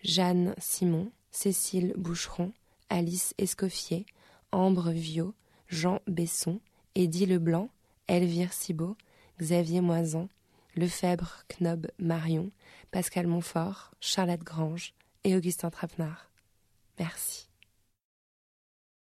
[0.02, 2.52] Jeanne Simon, Cécile Boucheron,
[2.88, 4.06] Alice Escoffier,
[4.52, 5.34] Ambre Viau,
[5.68, 6.60] Jean Besson,
[6.94, 7.68] Édith Leblanc,
[8.08, 8.96] Elvire Cibot,
[9.40, 10.28] Xavier Moisan,
[10.76, 12.50] Lefebvre Knob Marion,
[12.90, 16.30] Pascal Montfort, Charlotte Grange et Augustin Trapenard.
[16.98, 17.49] Merci.